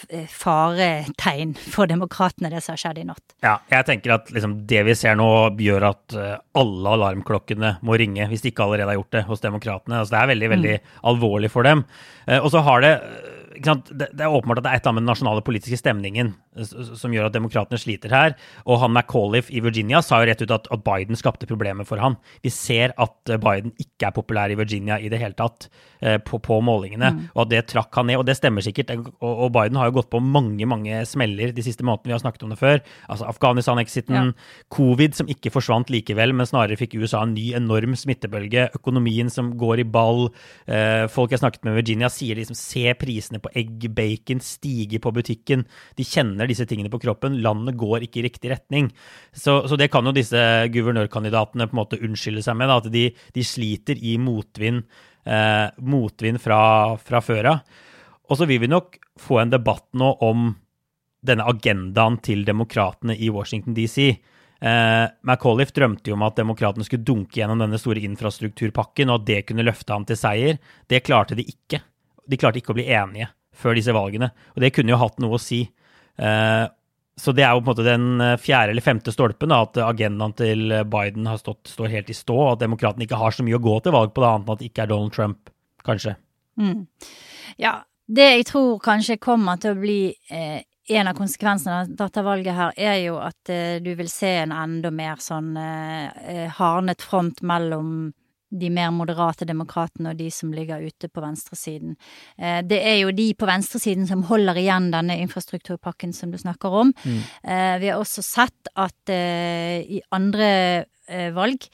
[0.10, 3.38] eh, faretegn for demokratene, det som har skjedd i natt.
[3.46, 5.30] Ja, jeg tenker at liksom, det vi ser nå,
[5.62, 9.46] gjør at uh, alle alarmklokkene må ringe, hvis de ikke allerede har gjort det hos
[9.46, 10.02] demokratene.
[10.02, 10.92] Altså, det er veldig, veldig mm.
[11.14, 11.86] alvorlig for dem.
[12.26, 12.96] Uh, og så har det
[13.62, 16.34] det, det, er åpenbart at det er et eller annet med den nasjonale politiske stemningen
[16.64, 18.36] som gjør at demokratene sliter her.
[18.70, 22.00] Og han McAuliffe i Virginia sa jo rett ut at, at, Biden skapte problemer for
[22.02, 22.18] han.
[22.46, 25.68] Vi ser at eh, Biden ikke er populær i Virginia i det hele tatt
[26.00, 27.22] eh, på, på, målingene, mm.
[27.34, 28.20] og at det trakk han ned.
[28.22, 28.94] Og det stemmer sikkert.
[28.96, 32.24] Og, og, Biden har jo gått på mange mange smeller de siste månedene, vi har
[32.24, 32.82] snakket om det før.
[33.12, 34.62] Altså Afghanistan-exiten, ja.
[34.74, 39.54] covid som ikke forsvant likevel, men snarere fikk USA en ny enorm smittebølge, økonomien som
[39.60, 40.28] går i ball.
[40.70, 45.00] Eh, folk jeg snakket med i Virginia sier liksom se prisene på egg, bacon stige
[45.02, 45.64] på butikken.
[45.98, 47.40] De kjenner disse tingene på kroppen.
[47.46, 48.92] Landet går ikke i riktig retning.
[49.32, 50.42] Så, så det kan jo disse
[50.74, 52.72] guvernørkandidatene på en måte unnskylde seg med.
[52.72, 54.84] Da, at de, de, sliter i motvind,
[55.30, 56.60] eh, motvind fra,
[57.02, 57.82] fra før av.
[58.26, 60.50] Og så vil vi nok få en debatt nå om
[61.26, 64.16] denne agendaen til demokratene i Washington DC.
[64.66, 69.28] Eh, McAuliffe drømte jo om at demokratene skulle dunke gjennom denne store infrastrukturpakken, og at
[69.30, 70.62] det kunne løfte ham til seier.
[70.90, 71.82] Det klarte de ikke.
[72.26, 75.38] De klarte ikke å bli enige før disse valgene, og det kunne jo hatt noe
[75.38, 75.62] å si.
[76.20, 76.66] Eh,
[77.16, 80.36] så det er jo på en måte den eh, fjerde eller femte stolpen, at agendaen
[80.36, 83.56] til Biden har stått, står helt i stå, og at demokratene ikke har så mye
[83.56, 85.52] å gå til valg på, det annet enn at det ikke er Donald Trump,
[85.88, 86.18] kanskje.
[86.60, 86.86] Mm.
[87.62, 92.24] Ja, det jeg tror kanskje kommer til å bli eh, en av konsekvensene av dette
[92.26, 96.46] valget her, er jo at eh, du vil se en enda mer sånn eh, eh,
[96.60, 98.12] hardnet front mellom
[98.60, 101.96] de mer moderate demokratene og de som ligger ute på venstresiden.
[102.38, 106.80] Eh, det er jo de på venstresiden som holder igjen denne infrastrukturpakken som du snakker
[106.84, 106.94] om.
[107.04, 107.22] Mm.
[107.44, 110.86] Eh, vi har også sett at eh, i andre
[111.36, 111.68] valg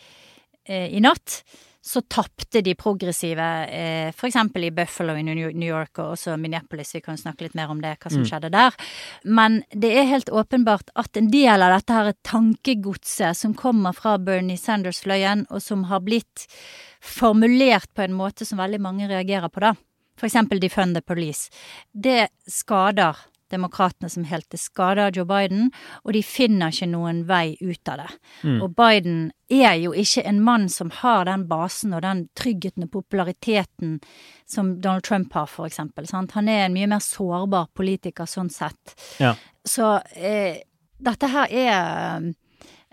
[0.67, 1.37] i natt
[1.81, 4.35] så tapte de progressive, eh, f.eks.
[4.55, 6.93] i Buffalo i New York og også Minneapolis.
[6.95, 8.27] Vi kan snakke litt mer om det, hva som mm.
[8.29, 8.77] skjedde der.
[9.25, 13.97] Men det er helt åpenbart at en del av dette her er tankegodset som kommer
[13.97, 16.45] fra Bernie Sanders-fløyen, og som har blitt
[17.01, 19.73] formulert på en måte som veldig mange reagerer på, da.
[20.21, 21.49] Eksempel defund the police.
[21.91, 23.17] Det skader
[23.51, 25.69] demokratene som helt til skade av Joe Biden,
[26.05, 28.09] og de finner ikke noen vei ut av det.
[28.43, 28.57] Mm.
[28.63, 32.93] Og Biden er jo ikke en mann som har den basen og den tryggheten og
[32.95, 33.99] populariteten
[34.49, 36.07] som Donald Trump har, for eksempel.
[36.09, 36.35] Sant?
[36.37, 38.95] Han er en mye mer sårbar politiker sånn sett.
[39.19, 39.35] Ja.
[39.67, 40.63] Så eh,
[41.01, 42.31] dette her er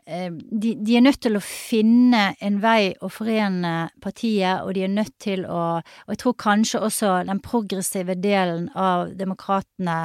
[0.08, 4.92] de, de, er nødt til å finne en vei å forene partiet, og de er
[4.92, 9.98] nødt til å Og jeg tror kanskje også den progressive delen av demokratene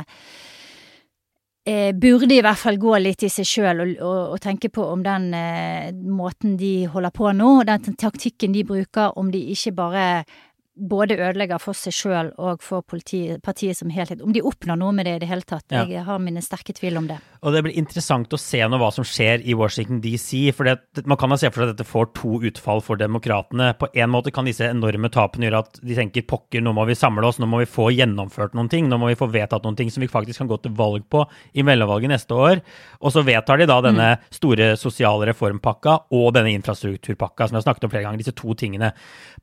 [1.65, 4.85] eh, burde i hvert fall gå litt i seg sjøl og, og, og, tenke på
[4.91, 9.75] om den eh, måten de holder på nå, den taktikken de bruker, om de ikke
[9.77, 10.07] bare
[10.73, 14.23] både ødelegger for seg sjøl og for politi, partiet som helhet.
[14.25, 15.65] Om de oppnår noe med det i det hele tatt.
[15.69, 15.83] Ja.
[15.89, 17.19] Jeg har mine sterke tvil om det.
[17.45, 20.49] Og det blir interessant å se nå hva som skjer i Washington DC.
[20.57, 23.73] For det, man kan da se for seg at dette får to utfall for demokratene.
[23.77, 26.97] På en måte kan disse enorme tapene gjøre at de tenker pokker, nå må vi
[26.97, 28.89] samle oss, nå må vi få gjennomført noen ting.
[28.89, 31.21] Nå må vi få vedtatt noen ting som vi faktisk kan gå til valg på
[31.53, 32.63] i mellomvalget neste år.
[33.03, 34.25] Og så vedtar de da denne mm.
[34.39, 38.23] store sosiale reformpakka og denne infrastrukturpakka som jeg har snakket om flere ganger.
[38.23, 38.93] Disse to tingene.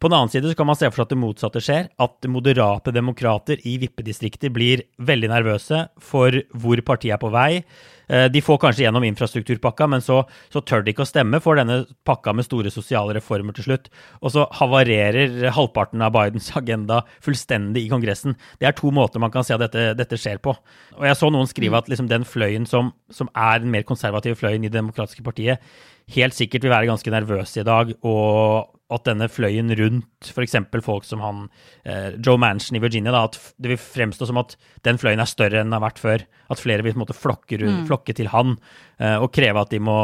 [0.00, 1.90] På den annen side så kan man se for seg at det motsatte skjer.
[2.00, 7.62] At moderate demokrater i vippedistrikter blir veldig nervøse for hvor partiet er på vei.
[8.10, 11.58] Eh, de får kanskje gjennom infrastrukturpakka, men så, så, tør de ikke å stemme for
[11.60, 13.86] denne pakka med store sosiale reformer til slutt.
[14.20, 18.34] Og så havarerer halvparten av Bidens agenda fullstendig i Kongressen.
[18.58, 20.56] Det er to måter man kan se at dette, dette skjer på.
[20.98, 24.38] Og jeg så noen skrive at liksom den fløyen som, som er den mer konservative
[24.40, 25.62] fløyen i Det demokratiske partiet,
[26.10, 27.94] helt sikkert vil være ganske nervøse i dag.
[28.02, 30.56] og at denne fløyen rundt f.eks.
[30.84, 31.42] folk som han
[31.84, 35.30] eh, Joe Manchin i Virginia, da, at det vil fremstå som at den fløyen er
[35.30, 36.24] større enn den har vært før.
[36.50, 37.86] At flere vil på en måte flokke, rundt, mm.
[37.90, 38.56] flokke til han
[38.98, 39.98] eh, og kreve at de må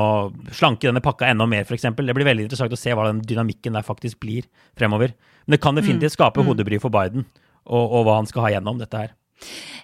[0.54, 1.88] slanke denne pakka enda mer, f.eks.
[1.90, 4.46] Det blir veldig interessant å se hva den dynamikken der faktisk blir
[4.78, 5.16] fremover.
[5.46, 6.18] Men det kan definitivt mm.
[6.18, 6.50] skape mm.
[6.50, 7.26] hodebry for Biden
[7.66, 9.16] og, og hva han skal ha gjennom dette her.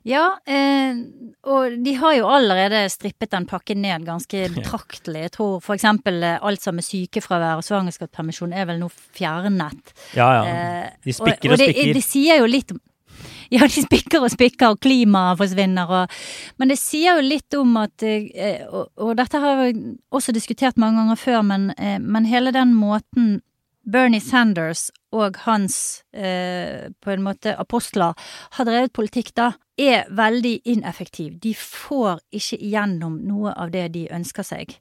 [0.03, 0.99] Ja, eh,
[1.47, 5.27] og de har jo allerede strippet den pakken ned ganske betraktelig.
[5.27, 9.93] Jeg tror eksempel eh, alt som er sykefravær og svangerskapspermisjon er vel nå fjernet.
[10.19, 10.47] Ja, ja.
[10.47, 11.93] Eh, de spikker og, og, og spikker.
[11.93, 12.81] Det, det sier jo litt om
[13.55, 16.15] ja, de spikker og spikker, og klimaet forsvinner og
[16.59, 20.81] Men det sier jo litt om at eh, og, og, dette har vi også diskutert
[20.81, 21.71] mange ganger før, men,
[22.03, 23.37] men hele den måten
[23.83, 28.17] Bernie Sanders og hans eh, på en måte apostler
[28.57, 31.39] har drevet politikk da, er veldig ineffektiv.
[31.43, 34.77] De får ikke igjennom noe av det de ønsker seg.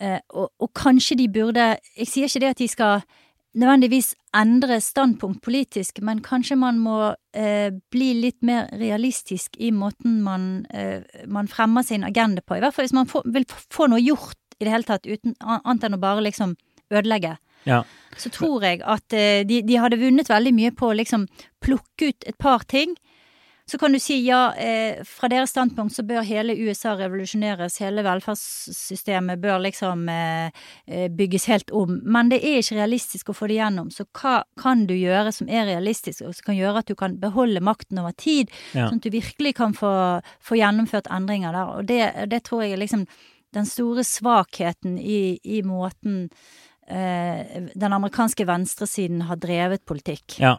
[0.00, 1.64] Eh, og, og, kanskje de burde
[1.98, 3.00] Jeg sier ikke det at de skal
[3.58, 10.20] nødvendigvis endre standpunkt politisk, men kanskje man må eh, bli litt mer realistisk i måten
[10.22, 12.56] man, eh, man, fremmer sin agenda på.
[12.56, 15.34] I hvert fall hvis man får, vil få noe gjort i det hele tatt, uten
[15.40, 16.54] annet enn å bare liksom
[16.92, 17.36] ødelegge.
[17.68, 17.82] Ja.
[18.18, 21.28] Så tror jeg at eh, de, de, hadde vunnet veldig mye på å liksom
[21.64, 22.96] plukke ut et par ting.
[23.68, 28.00] Så kan du si ja, eh, fra deres standpunkt så bør hele USA revolusjoneres, hele
[28.06, 30.64] velferdssystemet bør liksom eh,
[31.12, 31.98] bygges helt om.
[32.00, 33.90] Men det er ikke realistisk å få det gjennom.
[33.92, 37.18] Så hva kan du gjøre som er realistisk, og som kan gjøre at du kan
[37.20, 38.88] beholde makten over tid, ja.
[38.88, 39.92] sånn at du virkelig kan få,
[40.40, 41.74] få gjennomført endringer der.
[41.76, 42.00] Og det,
[42.32, 43.04] det tror jeg er liksom
[43.52, 46.30] den store svakheten i, i måten
[46.88, 50.38] den amerikanske venstresiden har drevet politikk.
[50.40, 50.54] Ja,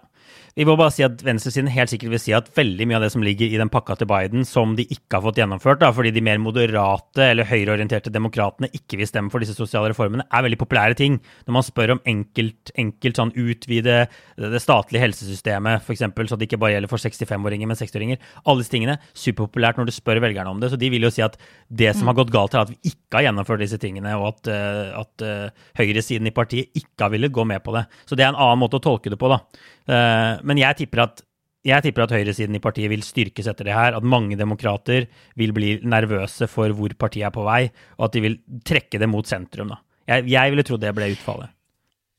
[0.60, 3.12] Vi må bare si at Venstresiden helt sikkert vil si at veldig mye av det
[3.13, 6.12] som ligger i den pakka til Biden, som de ikke har fått gjennomført, da, fordi
[6.15, 10.60] de mer moderate eller høyreorienterte demokratene ikke vil stemme for disse sosiale reformene, er veldig
[10.60, 11.15] populære ting.
[11.47, 14.01] Når man spør om enkelt, enkelt sånn utvide
[14.39, 18.19] det statlige helsesystemet, f.eks., så det ikke bare gjelder for 65-åringer, men 60-åringer.
[18.43, 20.73] Alle disse tingene, superpopulært når du spør velgerne om det.
[20.73, 23.21] Så de vil jo si at det som har gått galt, er at vi ikke
[23.21, 27.34] har gjennomført disse tingene, og at, uh, at uh, høyresiden i partiet ikke har villet
[27.34, 27.88] gå med på det.
[28.10, 29.39] Så det er en annen måte å tolke det på, da.
[29.88, 31.24] Uh, men jeg tipper at
[31.68, 33.98] jeg tipper at høyresiden i partiet vil styrkes etter det her.
[33.98, 37.65] At mange demokrater vil bli nervøse for hvor partiet er på vei,
[38.00, 39.74] og at de vil trekke det mot sentrum.
[39.74, 39.82] Da.
[40.10, 41.52] Jeg, jeg ville trodd det ble utfallet.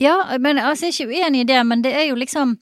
[0.01, 2.55] Ja, men altså, jeg er ikke uenig i det, men det er jo liksom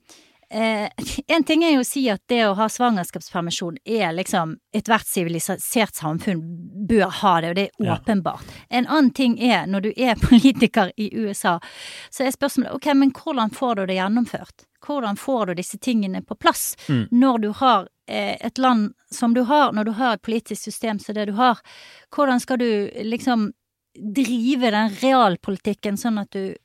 [0.51, 0.89] eh,
[1.35, 5.95] En ting er jo å si at det å ha svangerskapspermisjon er liksom Ethvert sivilisert
[5.95, 6.43] samfunn
[6.89, 8.47] bør ha det, og det er åpenbart.
[8.47, 8.65] Ja.
[8.81, 11.59] En annen ting er når du er politiker i USA,
[12.11, 14.68] så er spørsmålet ok, men hvordan får du det gjennomført?
[14.89, 17.05] Hvordan får du disse tingene på plass mm.
[17.13, 20.99] når du har eh, et land som du har, når du har et politisk system
[20.99, 21.61] som det du har?
[22.15, 22.71] Hvordan skal du
[23.05, 23.51] liksom
[23.99, 26.57] drive den realpolitikken sånn at du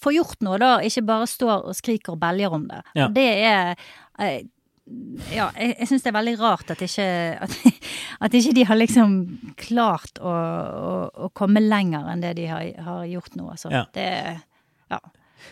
[0.00, 2.80] får gjort noe, da, ikke bare står og skriker og belger om det.
[2.96, 3.08] Ja.
[3.12, 3.72] Det er
[4.22, 4.40] eh,
[5.30, 7.06] ja, jeg, jeg syns det er veldig rart at ikke,
[7.46, 7.56] at,
[8.26, 9.16] at ikke de har liksom
[9.60, 10.94] klart å, å,
[11.26, 13.50] å, komme lenger enn det de har, har gjort nå.
[13.54, 13.70] Altså.
[13.74, 13.84] Ja.
[13.94, 14.08] Det,
[14.90, 15.00] ja.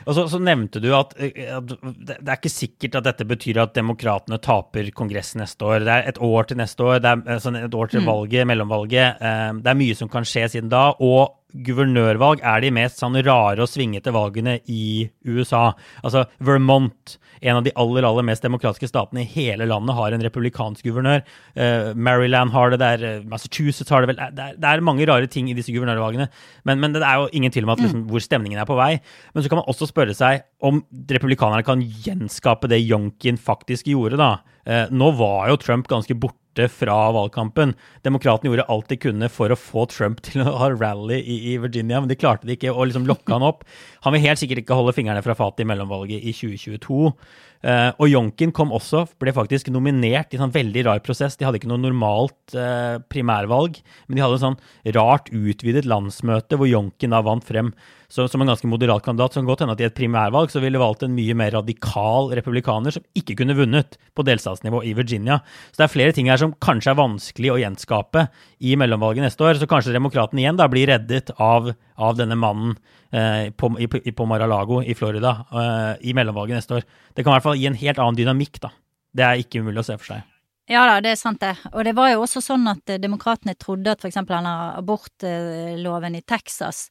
[0.07, 3.75] Og så, så, nevnte du at, at, det er ikke sikkert at dette betyr at
[3.77, 5.87] demokratene taper Kongressen neste år.
[5.87, 8.11] Det er et år til neste år, det er sånn et år til mm.
[8.11, 9.23] valget, mellomvalget.
[9.23, 10.91] Eh, det er mye som kan skje siden da.
[10.99, 15.71] og guvernørvalg er de mest sånn rare og svingete valgene i USA.
[16.03, 20.25] Altså Vermont, en av de aller aller mest demokratiske statene i hele landet, har en
[20.25, 21.25] republikansk guvernør.
[21.57, 24.21] Uh, Maryland har det, der, eh, Massachusetts har det vel.
[24.37, 26.29] Det er, det er, mange rare ting i disse guvernørvalgene.
[26.69, 28.99] Men, men det er jo ingen tvil om at, liksom, hvor stemningen er på vei.
[29.33, 34.21] Men så kan man også spørre seg om republikanerne kan gjenskape det Jonkin faktisk gjorde,
[34.21, 34.37] da.
[34.69, 37.75] Uh, nå var jo Trump ganske borte borte fra valgkampen.
[38.03, 41.59] Demokratene gjorde alt de kunne for å få Trump til å ha rally i, i
[41.59, 43.65] Virginia, men de klarte det ikke å liksom lokke han opp.
[44.05, 47.13] Han vil helt sikkert ikke holde fingrene fra fatet i mellomvalget i 2022.
[47.59, 51.35] Uh, og Jonkin kom også, ble faktisk nominert i en sånn veldig rar prosess.
[51.39, 56.59] De hadde ikke noe normalt uh, primærvalg, men de hadde en sånn rart utvidet landsmøte
[56.59, 57.73] hvor Jonkin da vant frem
[58.09, 59.35] så, som en ganske moderat kandidat.
[59.35, 62.31] Så kan godt hende at i et primærvalg så ville valgt en mye mer radikal
[62.39, 65.41] republikaner som ikke kunne vunnet på delstatsnivå i Virginia.
[65.71, 68.29] Så det er flere ting her som kanskje er vanskelig å gjenskape
[68.65, 69.61] i mellomvalget neste år.
[69.61, 72.79] Så kanskje demokratene igjen da blir reddet av, av denne mannen
[73.11, 76.83] Eh, på, i, på Mar-a-Lago i Florida eh, i mellomvalget neste år.
[77.15, 78.69] Det kan i hvert fall gi en helt annen dynamikk, da.
[79.17, 80.35] Det er ikke umulig å se for seg.
[80.69, 81.55] Ja da, det er sant det.
[81.73, 84.21] Og det var jo også sånn at eh, demokratene trodde at f.eks.
[84.21, 86.83] abortloven i Texas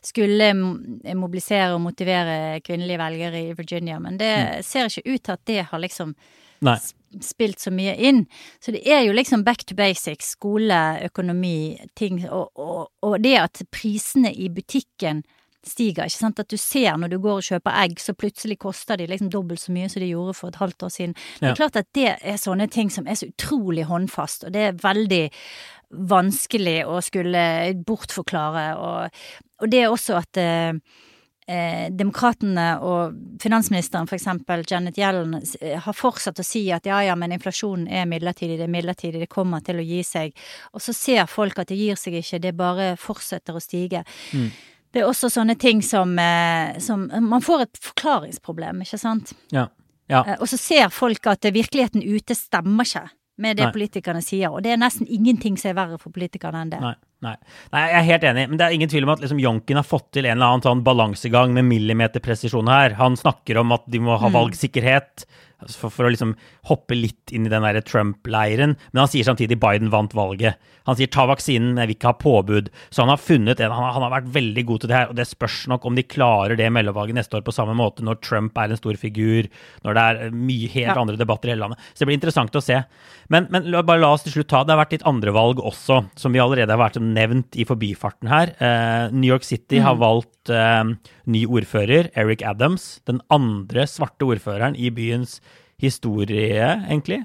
[0.00, 4.64] skulle mobilisere og motivere kvinnelige velgere i Virginia, men det mm.
[4.64, 6.16] ser ikke ut til at det har liksom
[6.64, 6.78] Nei.
[7.24, 8.24] spilt så mye inn.
[8.60, 13.36] Så det er jo liksom back to basics, skole, økonomi, ting, og, og, og det
[13.40, 15.22] at prisene i butikken
[15.66, 16.06] stiger.
[16.06, 16.40] ikke sant?
[16.40, 19.62] At du ser når du går og kjøper egg, så plutselig koster de liksom dobbelt
[19.62, 21.16] så mye som de gjorde for et halvt år siden.
[21.40, 24.64] Det er klart at det er sånne ting som er så utrolig håndfast, og det
[24.68, 25.24] er veldig
[26.08, 27.42] vanskelig å skulle
[27.88, 28.66] bortforklare.
[28.76, 29.20] Og,
[29.62, 30.72] og det er også at eh,
[31.48, 35.38] eh, demokratene og finansministeren, eksempel Janet Yellen,
[35.84, 39.32] har fortsatt å si at ja, ja, men inflasjonen er midlertidig, det er midlertidig, det
[39.32, 40.36] kommer til å gi seg.
[40.72, 44.04] Og så ser folk at det gir seg ikke, det bare fortsetter å stige.
[44.36, 44.50] Mm.
[44.92, 49.34] Det er også sånne ting som, eh, som Man får et forklaringsproblem, ikke sant?
[49.52, 49.68] Ja.
[50.08, 50.24] ja.
[50.24, 53.74] Eh, og så ser folk at virkeligheten ute stemmer ikke med det Nei.
[53.74, 56.80] politikerne sier, og det er nesten ingenting som er verre for politikerne enn det.
[56.82, 56.94] Nei.
[57.24, 57.34] Nei.
[57.72, 57.80] Nei.
[57.82, 60.12] jeg er helt enig, men det er ingen tvil om at liksom Jonken har fått
[60.14, 62.94] til en eller annen sånn balansegang med millimeterpresisjon her.
[63.00, 64.36] Han snakker om at de må ha mm.
[64.36, 65.24] valgsikkerhet.
[65.24, 66.34] Altså for, for, å liksom
[66.70, 68.76] hoppe litt inn i den der Trump-leiren.
[68.92, 70.60] Men han sier samtidig Biden vant valget.
[70.88, 72.70] Han sier ta vaksinen, men jeg vil ikke ha påbud.
[72.88, 75.10] Så han har funnet en, han, han, har vært veldig god til det her.
[75.10, 78.22] Og det spørs nok om de klarer det mellomvalget neste år på samme måte, når
[78.22, 79.50] Trump er en stor figur,
[79.84, 80.98] når det er mye helt ja.
[81.02, 81.90] andre debatter i hele landet.
[81.92, 82.78] Så det blir interessant å se.
[83.28, 86.00] Men, men bare la oss til slutt ta Det har vært litt andre valg også,
[86.16, 88.54] som vi allerede har vært nevnt i forbifarten her.
[88.62, 89.84] Uh, New York City mm.
[89.84, 90.94] har valgt uh,
[91.28, 92.98] ny ordfører, Eric Adams.
[93.08, 95.38] Den andre svarte ordføreren i byens
[95.80, 97.22] historie, egentlig.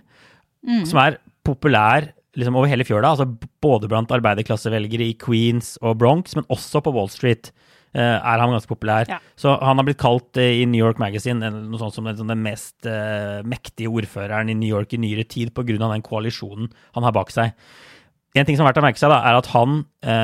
[0.63, 0.83] Mm.
[0.87, 3.13] Som er populær liksom over hele fjøla.
[3.13, 3.27] altså
[3.61, 7.51] Både blant arbeiderklassevelgere i Queens og Bronx, men også på Wall Street
[7.95, 9.07] uh, er han ganske populær.
[9.09, 9.19] Ja.
[9.39, 12.45] Så han har blitt kalt uh, i New York Magazine noe sånt som den, den
[12.45, 15.77] mest uh, mektige ordføreren i New York i nyere tid pga.
[15.77, 17.53] den koalisjonen han har bak seg.
[18.33, 19.83] En ting som er verdt å merke seg, da, er at han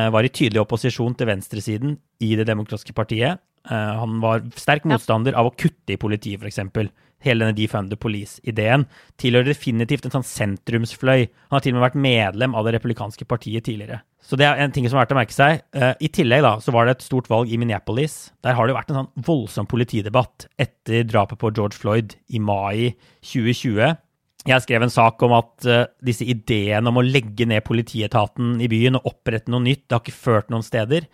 [0.09, 1.91] var i tydelig opposisjon til venstresiden
[2.25, 3.37] i Det demokratiske partiet.
[3.67, 6.91] Eh, han var sterk motstander av å kutte i politiet, f.eks.
[7.19, 8.85] Hele denne Defund the Police-ideen
[9.19, 11.25] tilhører definitivt en sånn sentrumsfløy.
[11.49, 13.99] Han har til og med vært medlem av det republikanske partiet tidligere.
[14.23, 15.63] Så det er en ting som er verdt å merke seg.
[15.75, 18.29] Uh, I tillegg da, så var det et stort valg i Minneapolis.
[18.45, 22.93] Der har det vært en sånn voldsom politidebatt etter drapet på George Floyd i mai
[23.19, 23.99] 2020.
[24.47, 28.71] Jeg skrev en sak om at uh, disse ideene om å legge ned politietaten i
[28.71, 31.09] byen og opprette noe nytt, det har ikke ført noen steder.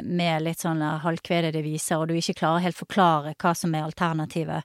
[0.06, 4.62] med litt sånn halvkvedede viser, og du ikke klarer helt forklare hva som er alternativet.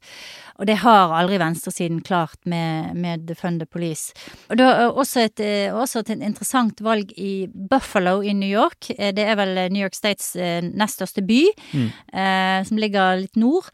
[0.60, 4.14] Og det har aldri venstresiden klart med, med Defund the Police.
[4.50, 8.92] Og det er også et, eh, også et interessant valg i Buffalo i New York.
[8.98, 11.42] Eh, Det er vel New York States eh, nest største by,
[12.14, 13.70] eh, som ligger litt nord.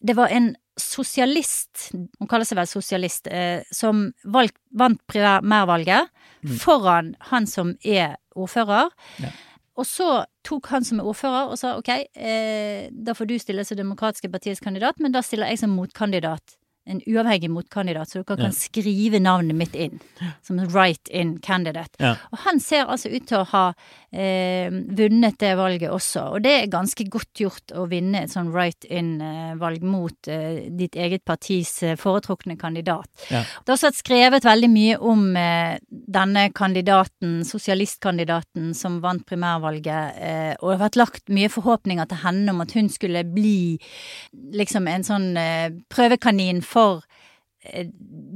[0.00, 6.06] Det var en sosialist, hun kaller seg vel sosialist, eh, som valg, vant primærvalget
[6.62, 8.90] foran han som er ordfører.
[9.18, 9.32] Ja.
[9.78, 10.08] Og så
[10.46, 14.30] tok han som er ordfører og sa ok, eh, da får du stille som Demokratiske
[14.32, 16.56] partiets kandidat, men da stiller jeg som motkandidat.
[16.88, 18.44] En uavhengig motkandidat, så dere Ja.
[18.46, 20.00] kan skrive navnet mitt inn.
[20.42, 21.98] Som write-in candidate.
[22.00, 22.14] Ja.
[22.32, 23.64] Og han ser altså ut til å ha
[24.12, 28.48] eh, vunnet det valget også, og det er ganske godt gjort å vinne et sånn
[28.54, 33.08] write-in-valg mot eh, ditt eget partis eh, foretrukne kandidat.
[33.28, 33.42] Ja.
[33.42, 40.54] Det er også skrevet veldig mye om eh, denne kandidaten, sosialistkandidaten som vant primærvalget, eh,
[40.62, 43.76] og det har vært lagt mye forhåpninger til henne om at hun skulle bli
[44.56, 46.77] liksom en sånn eh, prøvekanin for
[47.64, 47.86] eh,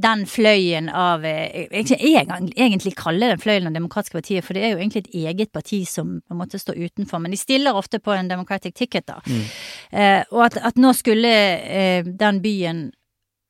[0.03, 4.64] den fløyen av eh, Jeg kan egentlig kalle den fløyen av Demokratiske partier, for det
[4.64, 7.22] er jo egentlig et eget parti som på en måte står utenfor.
[7.22, 9.20] Men de stiller ofte på en Democratic ticket, da.
[9.93, 12.90] Eh, og at, at nå skulle eh, den byen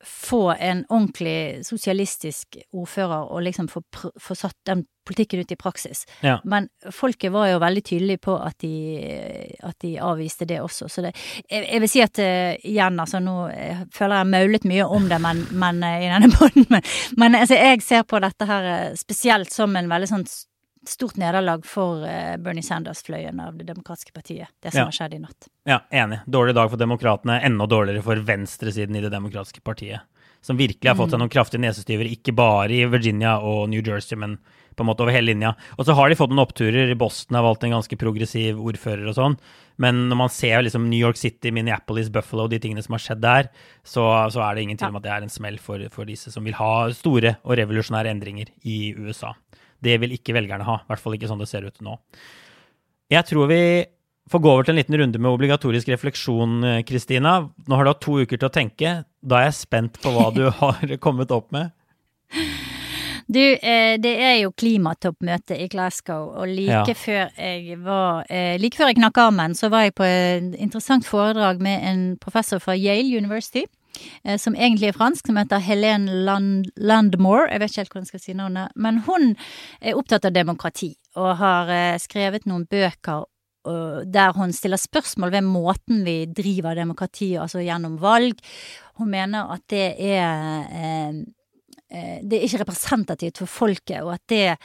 [0.05, 3.81] få en ordentlig sosialistisk ordfører og liksom få,
[4.19, 6.05] få satt den politikken ut i praksis.
[6.23, 6.37] Ja.
[6.47, 8.73] Men folket var jo veldig tydelige på at de,
[9.63, 10.87] at de avviste det også.
[10.87, 11.13] Så det,
[11.49, 15.09] jeg, jeg vil si at uh, igjen, altså nå jeg føler jeg maulet mye om
[15.11, 16.67] det, men, men uh, i denne båten.
[16.69, 16.87] Men,
[17.19, 20.27] men altså, jeg ser på dette her eh, spesielt som en veldig sånn
[20.89, 24.47] stort nederlag for eh, Bernie Sanders-fløyen av Det demokratiske partiet.
[24.61, 24.85] Det som Ja.
[24.85, 25.47] har skjedd i natt.
[25.65, 26.21] Ja, enig.
[26.25, 30.01] Dårlig dag for demokratene, enda dårligere for venstresiden i Det demokratiske partiet.
[30.43, 34.17] Som virkelig har fått seg noen kraftige nesestyver, ikke bare i Virginia og New Jersey,
[34.19, 34.37] men
[34.75, 35.53] på en måte over hele linja.
[35.77, 36.97] Og så har de fått noen oppturer.
[36.97, 39.37] Boston har valgt en ganske progressiv ordfører og sånn.
[39.77, 43.21] Men når man ser liksom New York City, Minneapolis, Buffalo, de tingene som har skjedd
[43.21, 43.49] der,
[43.85, 44.03] så,
[44.33, 46.43] så er det ingen tvil om at det er en smell for, for disse som
[46.43, 49.33] vil ha store og revolusjonære endringer i USA.
[49.83, 51.97] Det vil ikke velgerne ha, i hvert fall ikke sånn det ser ut nå.
[53.11, 53.61] Jeg tror vi
[54.31, 57.41] får gå over til en liten runde med obligatorisk refleksjon, Kristina.
[57.67, 58.93] Nå har du hatt to uker til å tenke.
[59.19, 61.73] Da er jeg spent på hva du har kommet opp med.
[63.27, 66.97] Du, eh, det er jo klimatoppmøte i Glasgow, og like Ja.
[66.97, 71.05] før jeg var eh, Like før jeg knakk armen, så var jeg på et interessant
[71.07, 73.63] foredrag med en professor fra Yale University.
[74.23, 77.49] Eh, Som egentlig er fransk, som heter Helene Land Landmore.
[77.51, 78.73] Jeg vet ikke helt hvordan jeg skal si navnet.
[78.75, 79.35] Men hun
[79.81, 83.29] er opptatt av demokrati, og har eh, skrevet noen bøker
[83.63, 88.41] der hun stiller spørsmål ved måten vi driver demokrati, altså gjennom valg.
[88.99, 91.21] Hun mener at det er eh,
[91.93, 94.57] det er ikke representativt for folket, og at det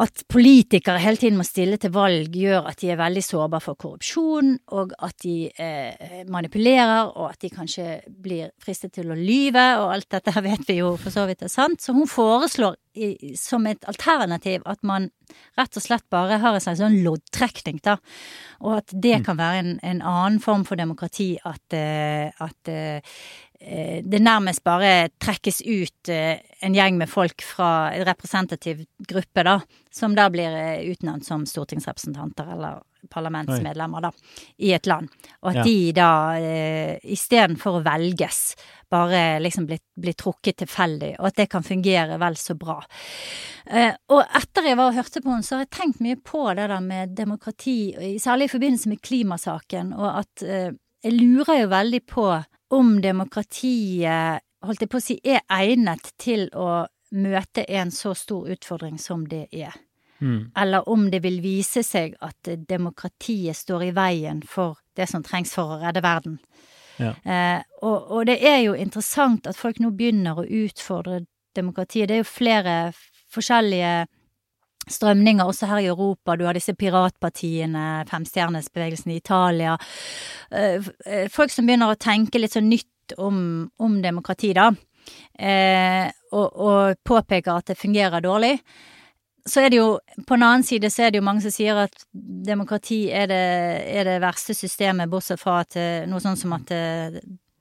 [0.00, 3.78] at politikere hele tiden må stille til valg, gjør at de er veldig sårbare for
[3.80, 7.86] korrupsjon, og at de eh, manipulerer, og at de kanskje
[8.22, 11.52] blir fristet til å lyve, og alt dette vet vi jo for så vidt er
[11.52, 11.82] sant.
[11.84, 15.10] Så hun foreslår i, som et alternativ at man
[15.58, 17.98] rett og slett bare har en slags sånn loddtrekning, da.
[18.64, 22.98] Og at det kan være en, en annen form for demokrati, at, eh, at eh,
[22.98, 29.44] eh, det nærmest bare trekkes ut eh, en gjeng med folk fra en representativ gruppe,
[29.44, 29.58] da,
[29.92, 32.80] som da blir eh, utnevnt som stortingsrepresentanter eller
[33.12, 34.10] parlamentsmedlemmer, da,
[34.58, 35.08] i et land.
[35.42, 35.62] Og at Ja.
[35.64, 38.56] de da, eh, istedenfor å velges,
[38.90, 42.82] bare liksom blir, blir trukket tilfeldig, og at det kan fungere vel så bra.
[43.66, 46.48] Eh, og etter jeg var og hørte på henne, så har jeg tenkt mye på
[46.56, 50.72] det der med demokrati, særlig i forbindelse med klimasaken, og at eh,
[51.04, 52.26] jeg lurer jo veldig på
[52.70, 58.50] om demokratiet, holdt jeg på å si, er egnet til å møte en så stor
[58.54, 59.74] utfordring som det er.
[60.20, 60.50] Mm.
[60.56, 65.54] Eller om det vil vise seg at demokratiet står i veien for det som trengs
[65.56, 66.38] for å redde verden.
[67.00, 67.14] Ja.
[67.24, 71.22] Eh, og, og det er jo interessant at folk nå begynner å utfordre
[71.56, 72.10] demokratiet.
[72.10, 72.74] Det er jo flere
[73.32, 73.94] forskjellige
[74.90, 76.36] strømninger også her i Europa.
[76.36, 79.76] Du har disse piratpartiene, femstjernesbevegelsen i Italia.
[80.50, 84.70] Eh, eh, folk som begynner å tenke litt sånn nytt om, om demokrati, da.
[85.34, 88.58] Eh, og, og påpeker at det fungerer dårlig
[89.48, 89.94] så er det jo,
[90.28, 93.38] på en annen side så er det jo mange som sier at demokrati er det,
[93.88, 96.68] er det verste systemet, bortsett fra at noe sånn som at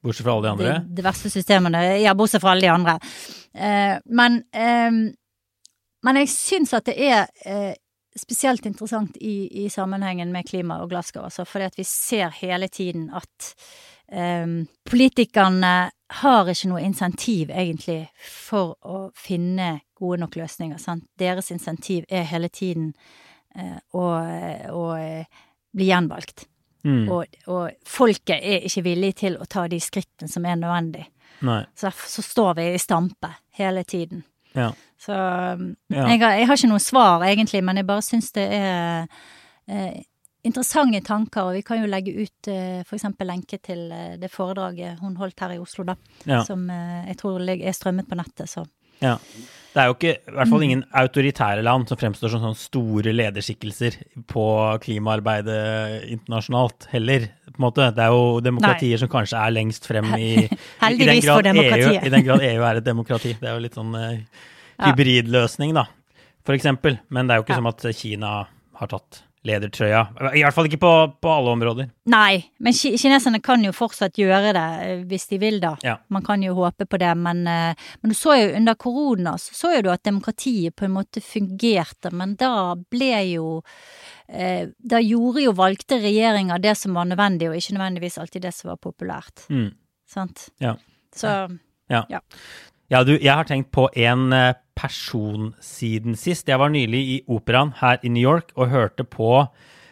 [0.01, 0.65] Bortsett fra alle de andre.
[0.65, 2.95] det, det verste systemene, ja, bortsett fra alle de andre.
[3.53, 4.39] Eh, men,
[6.05, 7.73] men jeg syns at det er eh,
[8.15, 12.67] spesielt interessant i, i sammenhengen med klima og Glasgow, altså, fordi at vi ser hele
[12.67, 13.53] tiden at
[14.11, 14.45] eh,
[14.89, 15.73] politikerne
[16.21, 20.79] har ikke noe insentiv, egentlig, for å finne gode nok løsninger.
[20.81, 21.05] Sant?
[21.19, 22.93] Deres insentiv er hele tiden
[23.55, 24.05] eh, å,
[24.73, 25.43] å eh,
[25.75, 26.47] bli gjenvalgt.
[26.87, 27.09] Mm.
[27.11, 31.05] Og, og folket er ikke villig til å ta de skrittene som er nødvendig.
[31.45, 31.61] Nei.
[31.75, 34.23] Så derfor så står vi i stampe hele tiden.
[34.57, 34.71] Ja.
[34.99, 36.07] Så um, Ja.
[36.09, 39.07] jeg, har, jeg har ikke noe svar, egentlig, men jeg bare syns det er
[39.69, 40.01] eh,
[40.43, 41.49] interessante tanker.
[41.49, 45.39] Og vi kan jo legge ut eh, eksempel lenke til eh, det foredraget hun holdt
[45.39, 45.95] her i Oslo, da.
[46.25, 46.43] Ja.
[46.47, 47.39] Som eh, jeg tror
[47.69, 48.65] er strømmet på nettet, så
[48.99, 49.17] Ja.
[49.69, 53.11] Det er jo ikke, i hvert fall ingen autoritære land som fremstår som sånne store
[53.13, 53.99] lederskikkelser
[54.31, 54.45] på
[54.81, 55.59] klimaarbeidet
[56.15, 57.89] internasjonalt heller, på en måte.
[57.93, 60.49] Det er jo demokratier som kanskje er lengst frem i i
[60.97, 61.99] den grad for demokratiet.
[61.99, 63.35] EU, I den grad EU er et demokrati.
[63.37, 64.43] Det er jo litt sånn uh,
[64.87, 65.85] hybridløsning, da,
[66.47, 66.97] for eksempel.
[67.13, 67.61] Men det er jo ikke Ja.
[67.61, 68.33] som at Kina
[68.81, 70.01] har tatt ledertrøya.
[70.35, 70.91] I hvert fall ikke på,
[71.23, 71.87] på alle områder.
[72.11, 75.73] Nei, men ki kineserne kan jo fortsatt gjøre det eh, hvis de vil, da.
[75.85, 75.95] Ja.
[76.11, 79.55] Man kan jo håpe på det, men, eh, men du så jo under korona så,
[79.55, 83.47] så jo du at demokratiet på en måte fungerte, men da ble jo
[84.27, 88.55] eh, Da gjorde jo valgte regjeringer det som var nødvendig, og ikke nødvendigvis alltid det
[88.57, 89.47] som var populært.
[89.49, 89.71] Mm.
[90.09, 90.49] Sant?
[90.59, 90.75] Ja.
[91.15, 91.31] Så
[91.89, 92.03] Ja.
[92.09, 92.19] Ja.
[92.89, 94.31] Ja, du, jeg har tenkt på en
[94.79, 96.47] eh, person siden sist.
[96.47, 99.47] Jeg var nylig i operaen her i New York og hørte på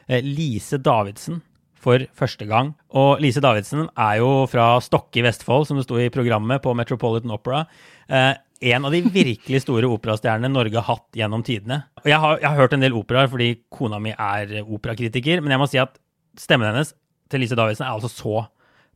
[0.07, 1.41] eh, Lise Davidsen
[1.77, 2.73] for første gang.
[2.89, 6.73] Og Lise Davidsen er jo fra Stokke i Vestfold, som det sto i programmet på
[6.73, 7.65] Metropolitan Opera.
[8.09, 8.33] Eh,
[8.73, 11.83] en av de virkelig store operastjernene Norge har hatt gjennom tidene.
[12.01, 15.53] Og jeg har, jeg har hørt en del operaer fordi kona mi er operakritiker, men
[15.53, 15.99] jeg må si at
[16.37, 16.95] stemmen hennes
[17.29, 18.47] til Lise Davidsen er altså så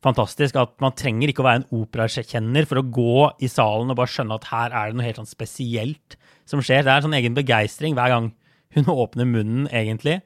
[0.02, 3.98] fantastisk at man trenger ikke å være en operakjenner for å gå i salen og
[4.00, 6.16] bare skjønne at her er det noe helt sånn spesielt
[6.48, 6.82] som skjer.
[6.82, 8.30] Det er en sånn egen begeistring hver gang
[8.74, 10.20] hun åpner munnen, egentlig.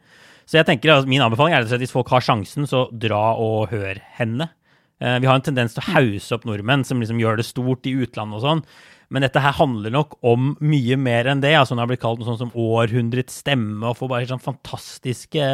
[0.47, 3.73] Så jeg tenker at min anbefaling er at hvis folk har sjansen, så dra og
[3.73, 4.49] hør henne.
[5.03, 7.89] Eh, Vi har en tendens til å hause opp nordmenn som liksom gjør det stort
[7.91, 8.63] i utlandet og sånn.
[9.13, 11.53] Men dette her handler nok om mye mer enn det.
[11.55, 15.45] altså Hun har blitt kalt noe sånt som århundrets stemme, og får bare sånn fantastiske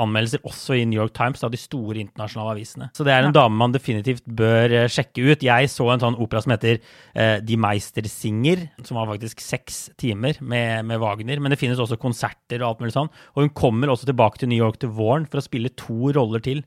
[0.00, 2.88] anmeldelser også i New York Times, av de store internasjonale avisene.
[2.96, 5.44] Så det er en dame man definitivt bør eh, sjekke ut.
[5.44, 10.40] Jeg så en sånn opera som heter uh, Die Meistersinger, som var faktisk seks timer
[10.40, 11.42] med, med Wagner.
[11.42, 13.12] Men det finnes også konserter og alt mulig sånn.
[13.34, 16.42] Og hun kommer også tilbake til New York til våren for å spille to roller
[16.44, 16.64] til.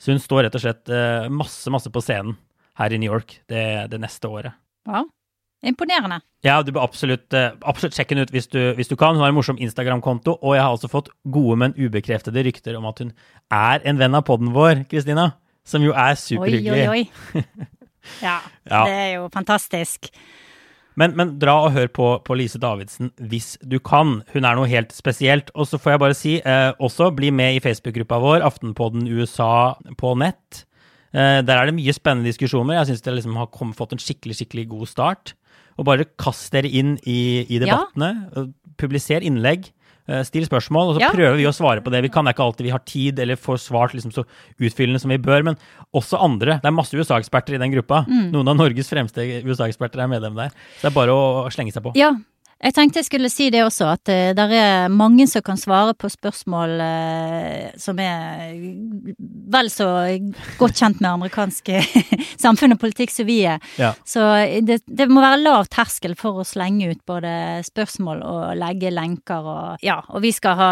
[0.00, 2.38] Så hun står rett og slett uh, masse, masse på scenen
[2.80, 4.56] her i New York det, det neste året.
[4.88, 5.04] ja.
[5.64, 6.20] Imponerende.
[6.44, 9.14] Ja, du bør absolutt, eh, absolutt sjekke henne ut hvis du, hvis du kan.
[9.16, 12.84] Hun har en morsom Instagram-konto, og jeg har altså fått gode, men ubekreftede rykter om
[12.90, 13.12] at hun
[13.50, 15.30] er en venn av podden vår, Kristina.
[15.64, 16.88] Som jo er Oi, superhyggelig.
[16.92, 17.04] oi,
[17.34, 17.44] oi.
[18.22, 18.82] Ja, Ja.
[18.84, 20.10] det er jo fantastisk.
[21.00, 24.18] Men, men dra og hør på, på Lise Davidsen hvis du kan.
[24.34, 25.48] Hun er noe helt spesielt.
[25.56, 29.72] Og så får jeg bare si, eh, også bli med i Facebook-gruppa vår, Aftenpodden USA
[29.98, 30.66] på nett.
[31.14, 32.76] Eh, der er det mye spennende diskusjoner.
[32.82, 35.34] Jeg syns det liksom har kom, fått en skikkelig, skikkelig god start.
[35.78, 38.12] Og bare kast dere inn i, i debattene.
[38.34, 38.44] Ja.
[38.78, 39.70] Publiser innlegg.
[40.08, 41.10] eh, Still spørsmål, og så Ja.
[41.14, 42.24] prøver vi å svare på det vi kan.
[42.26, 44.24] Det er ikke alltid vi har tid eller får svart liksom så
[44.60, 45.56] utfyllende som vi bør, men
[45.94, 46.58] også andre.
[46.60, 48.04] Det er masse USA-eksperter i den gruppa.
[48.06, 48.30] Mm.
[48.30, 50.50] Noen av Norges fremste USA-eksperter er medlem der.
[50.78, 51.92] Så det er bare å slenge seg på.
[51.96, 52.12] Ja.
[52.64, 55.92] Jeg tenkte jeg skulle si det også, at uh, det er mange som kan svare
[55.98, 58.54] på spørsmål uh, som er
[59.52, 59.88] vel så
[60.56, 61.68] godt kjent med amerikansk
[62.44, 63.60] samfunn og politikk som vi er.
[63.76, 63.92] Ja.
[64.08, 64.24] Så
[64.64, 67.34] det, det, må være lav terskel for å slenge ut både
[67.68, 70.70] spørsmål og legge lenker og Ja, og vi skal ha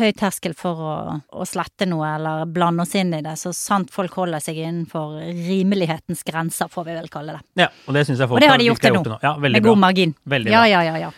[0.00, 0.96] høy terskel for å,
[1.28, 5.20] å slette noe eller blande oss inn i det, så sant folk holder seg innenfor
[5.20, 7.44] rimelighetens grenser, får vi vel kalle det.
[7.66, 9.20] Ja, og det syns jeg folk og det har de gjort til nå, nå.
[9.22, 10.16] Ja, med god margin.
[10.24, 10.64] Veldig bra.
[10.64, 11.12] ja, ja, ja, ja.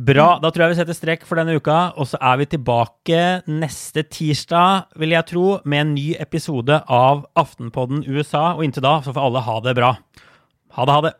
[0.00, 0.38] Bra.
[0.40, 3.18] Da tror jeg vi setter strek for denne uka, og så er vi tilbake
[3.50, 8.54] neste tirsdag, vil jeg tro, med en ny episode av Aftenpodden USA.
[8.54, 9.90] Og inntil da så får alle ha det bra.
[10.78, 11.12] Ha det, ha det.